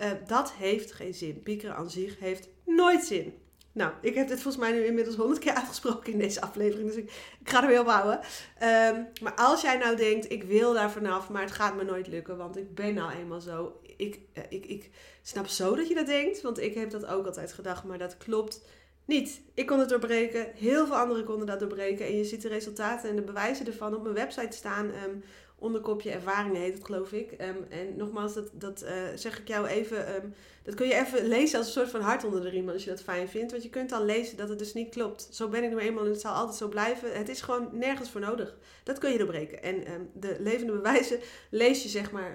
Uh, 0.00 0.10
dat 0.26 0.52
heeft 0.52 0.92
geen 0.92 1.14
zin. 1.14 1.42
Piekeren 1.42 1.76
aan 1.76 1.90
zich 1.90 2.18
heeft 2.18 2.48
nooit 2.64 3.04
zin. 3.04 3.34
Nou, 3.72 3.92
ik 4.00 4.14
heb 4.14 4.28
dit 4.28 4.40
volgens 4.40 4.62
mij 4.62 4.72
nu 4.72 4.84
inmiddels 4.84 5.16
honderd 5.16 5.38
keer 5.38 5.54
uitgesproken 5.60 6.12
in 6.12 6.18
deze 6.18 6.40
aflevering. 6.40 6.88
Dus 6.88 6.96
ik, 6.96 7.12
ik 7.40 7.50
ga 7.50 7.62
er 7.62 7.68
weer 7.68 7.80
op 7.80 7.86
houden. 7.86 8.20
Um, 8.62 9.08
maar 9.22 9.34
als 9.34 9.62
jij 9.62 9.76
nou 9.76 9.96
denkt, 9.96 10.32
ik 10.32 10.42
wil 10.42 10.72
daar 10.72 10.90
vanaf, 10.90 11.28
maar 11.28 11.42
het 11.42 11.50
gaat 11.50 11.76
me 11.76 11.84
nooit 11.84 12.06
lukken. 12.06 12.36
Want 12.36 12.56
ik 12.56 12.74
ben 12.74 12.94
nou 12.94 13.12
eenmaal 13.12 13.40
zo. 13.40 13.80
Ik, 13.96 14.20
uh, 14.34 14.44
ik, 14.48 14.66
ik 14.66 14.90
snap 15.22 15.46
zo 15.46 15.76
dat 15.76 15.88
je 15.88 15.94
dat 15.94 16.06
denkt. 16.06 16.40
Want 16.40 16.58
ik 16.58 16.74
heb 16.74 16.90
dat 16.90 17.06
ook 17.06 17.26
altijd 17.26 17.52
gedacht. 17.52 17.84
Maar 17.84 17.98
dat 17.98 18.16
klopt 18.16 18.62
niet. 19.04 19.40
Ik 19.54 19.66
kon 19.66 19.78
het 19.78 19.88
doorbreken. 19.88 20.46
Heel 20.54 20.86
veel 20.86 20.96
anderen 20.96 21.24
konden 21.24 21.46
dat 21.46 21.60
doorbreken. 21.60 22.06
En 22.06 22.16
je 22.16 22.24
ziet 22.24 22.42
de 22.42 22.48
resultaten 22.48 23.10
en 23.10 23.16
de 23.16 23.22
bewijzen 23.22 23.66
ervan 23.66 23.94
op 23.94 24.02
mijn 24.02 24.14
website 24.14 24.56
staan. 24.56 24.86
Um, 24.86 25.22
onderkopje 25.60 26.10
ervaringen 26.10 26.60
heet 26.60 26.74
het 26.74 26.84
geloof 26.84 27.12
ik. 27.12 27.30
Um, 27.32 27.66
en 27.68 27.96
nogmaals, 27.96 28.34
dat, 28.34 28.50
dat 28.52 28.82
uh, 28.82 28.90
zeg 29.14 29.38
ik 29.38 29.48
jou 29.48 29.66
even, 29.66 30.14
um, 30.14 30.34
dat 30.62 30.74
kun 30.74 30.86
je 30.86 30.94
even 30.94 31.26
lezen 31.26 31.58
als 31.58 31.66
een 31.66 31.72
soort 31.72 31.90
van 31.90 32.00
hart 32.00 32.24
onder 32.24 32.40
de 32.40 32.48
riem 32.48 32.68
als 32.68 32.84
je 32.84 32.90
dat 32.90 33.02
fijn 33.02 33.28
vindt. 33.28 33.50
Want 33.50 33.62
je 33.62 33.70
kunt 33.70 33.90
dan 33.90 34.04
lezen 34.04 34.36
dat 34.36 34.48
het 34.48 34.58
dus 34.58 34.74
niet 34.74 34.88
klopt. 34.88 35.28
Zo 35.30 35.48
ben 35.48 35.64
ik 35.64 35.70
nu 35.70 35.78
eenmaal 35.78 36.04
en 36.04 36.10
het 36.10 36.20
zal 36.20 36.34
altijd 36.34 36.56
zo 36.56 36.68
blijven. 36.68 37.18
Het 37.18 37.28
is 37.28 37.40
gewoon 37.40 37.68
nergens 37.72 38.10
voor 38.10 38.20
nodig. 38.20 38.56
Dat 38.84 38.98
kun 38.98 39.12
je 39.12 39.18
doorbreken. 39.18 39.62
En 39.62 39.92
um, 39.92 40.10
de 40.14 40.36
levende 40.38 40.72
bewijzen 40.72 41.18
lees 41.50 41.82
je 41.82 41.88
zeg 41.88 42.10
maar 42.10 42.34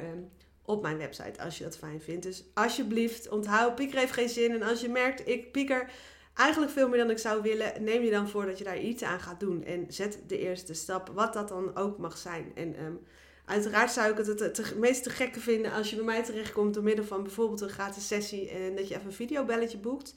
op 0.65 0.81
mijn 0.81 0.97
website 0.97 1.41
als 1.41 1.57
je 1.57 1.63
dat 1.63 1.77
fijn 1.77 2.01
vindt. 2.01 2.23
Dus 2.23 2.43
alsjeblieft, 2.53 3.29
onthoud, 3.29 3.75
pieker 3.75 3.99
heeft 3.99 4.11
geen 4.11 4.29
zin. 4.29 4.51
En 4.51 4.63
als 4.63 4.81
je 4.81 4.89
merkt, 4.89 5.27
ik 5.27 5.51
pieker 5.51 5.91
eigenlijk 6.35 6.71
veel 6.71 6.89
meer 6.89 6.97
dan 6.97 7.09
ik 7.09 7.17
zou 7.17 7.41
willen, 7.41 7.83
neem 7.83 8.03
je 8.03 8.11
dan 8.11 8.29
voor 8.29 8.45
dat 8.45 8.57
je 8.57 8.63
daar 8.63 8.79
iets 8.79 9.03
aan 9.03 9.19
gaat 9.19 9.39
doen. 9.39 9.63
En 9.63 9.85
zet 9.87 10.19
de 10.27 10.37
eerste 10.37 10.73
stap, 10.73 11.11
wat 11.13 11.33
dat 11.33 11.47
dan 11.47 11.75
ook 11.75 11.97
mag 11.97 12.17
zijn. 12.17 12.51
En 12.55 12.83
um, 12.83 12.99
uiteraard 13.45 13.91
zou 13.91 14.11
ik 14.11 14.17
het 14.17 14.39
het, 14.39 14.75
meest 14.77 15.03
te 15.03 15.09
gekke 15.09 15.39
vinden 15.39 15.71
als 15.71 15.89
je 15.89 15.95
bij 15.95 16.05
mij 16.05 16.23
terechtkomt 16.23 16.73
door 16.73 16.83
middel 16.83 17.05
van 17.05 17.23
bijvoorbeeld 17.23 17.61
een 17.61 17.69
gratis 17.69 18.07
sessie 18.07 18.49
en 18.49 18.75
dat 18.75 18.87
je 18.87 18.93
even 18.95 19.07
een 19.07 19.13
videobelletje 19.13 19.77
boekt. 19.77 20.15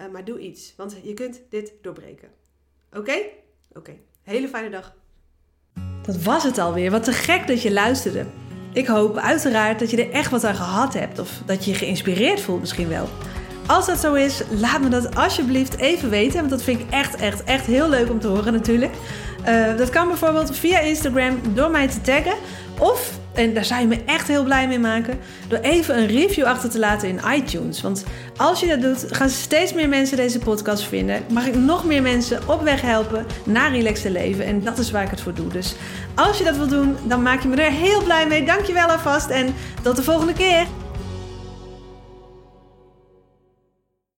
Uh, 0.00 0.08
maar 0.12 0.24
doe 0.24 0.38
iets, 0.38 0.74
want 0.76 0.96
je 1.02 1.14
kunt 1.14 1.40
dit 1.48 1.72
doorbreken. 1.82 2.28
Oké? 2.92 3.16
Oké. 3.72 3.96
Hele 4.22 4.48
fijne 4.48 4.70
dag. 4.70 4.94
Dat 6.02 6.22
was 6.22 6.44
het 6.44 6.58
alweer. 6.58 6.90
Wat 6.90 7.04
te 7.04 7.12
gek 7.12 7.46
dat 7.46 7.62
je 7.62 7.72
luisterde. 7.72 8.26
Ik 8.72 8.86
hoop 8.86 9.16
uiteraard 9.16 9.78
dat 9.78 9.90
je 9.90 10.04
er 10.04 10.12
echt 10.12 10.30
wat 10.30 10.44
aan 10.44 10.54
gehad 10.54 10.94
hebt 10.94 11.18
of 11.18 11.42
dat 11.46 11.64
je 11.64 11.70
je 11.70 11.76
geïnspireerd 11.76 12.40
voelt 12.40 12.60
misschien 12.60 12.88
wel. 12.88 13.08
Als 13.68 13.86
dat 13.86 13.98
zo 13.98 14.14
is, 14.14 14.42
laat 14.48 14.80
me 14.80 14.88
dat 14.88 15.16
alsjeblieft 15.16 15.76
even 15.76 16.10
weten. 16.10 16.38
Want 16.38 16.50
dat 16.50 16.62
vind 16.62 16.80
ik 16.80 16.86
echt, 16.90 17.14
echt, 17.14 17.44
echt 17.44 17.66
heel 17.66 17.88
leuk 17.88 18.10
om 18.10 18.20
te 18.20 18.26
horen 18.26 18.52
natuurlijk. 18.52 18.92
Uh, 19.48 19.76
dat 19.76 19.90
kan 19.90 20.08
bijvoorbeeld 20.08 20.56
via 20.56 20.78
Instagram 20.78 21.40
door 21.54 21.70
mij 21.70 21.88
te 21.88 22.00
taggen. 22.00 22.34
Of, 22.78 23.10
en 23.34 23.54
daar 23.54 23.64
zou 23.64 23.80
je 23.80 23.86
me 23.86 23.98
echt 24.06 24.28
heel 24.28 24.44
blij 24.44 24.68
mee 24.68 24.78
maken, 24.78 25.18
door 25.48 25.58
even 25.58 25.98
een 25.98 26.06
review 26.06 26.44
achter 26.44 26.70
te 26.70 26.78
laten 26.78 27.08
in 27.08 27.20
iTunes. 27.34 27.80
Want 27.80 28.04
als 28.36 28.60
je 28.60 28.66
dat 28.66 28.80
doet, 28.80 29.06
gaan 29.10 29.28
steeds 29.28 29.72
meer 29.72 29.88
mensen 29.88 30.16
deze 30.16 30.38
podcast 30.38 30.82
vinden. 30.82 31.22
Mag 31.32 31.46
ik 31.46 31.54
nog 31.54 31.84
meer 31.84 32.02
mensen 32.02 32.48
op 32.48 32.62
weg 32.62 32.80
helpen 32.80 33.26
naar 33.44 33.70
relaxte 33.70 34.10
leven. 34.10 34.44
En 34.44 34.64
dat 34.64 34.78
is 34.78 34.90
waar 34.90 35.04
ik 35.04 35.10
het 35.10 35.20
voor 35.20 35.34
doe. 35.34 35.48
Dus 35.48 35.74
als 36.14 36.38
je 36.38 36.44
dat 36.44 36.56
wil 36.56 36.68
doen, 36.68 36.96
dan 37.02 37.22
maak 37.22 37.42
je 37.42 37.48
me 37.48 37.56
er 37.56 37.72
heel 37.72 38.02
blij 38.02 38.26
mee. 38.26 38.44
Dankjewel 38.44 38.86
alvast 38.86 39.28
en 39.28 39.54
tot 39.82 39.96
de 39.96 40.02
volgende 40.02 40.32
keer. 40.32 40.66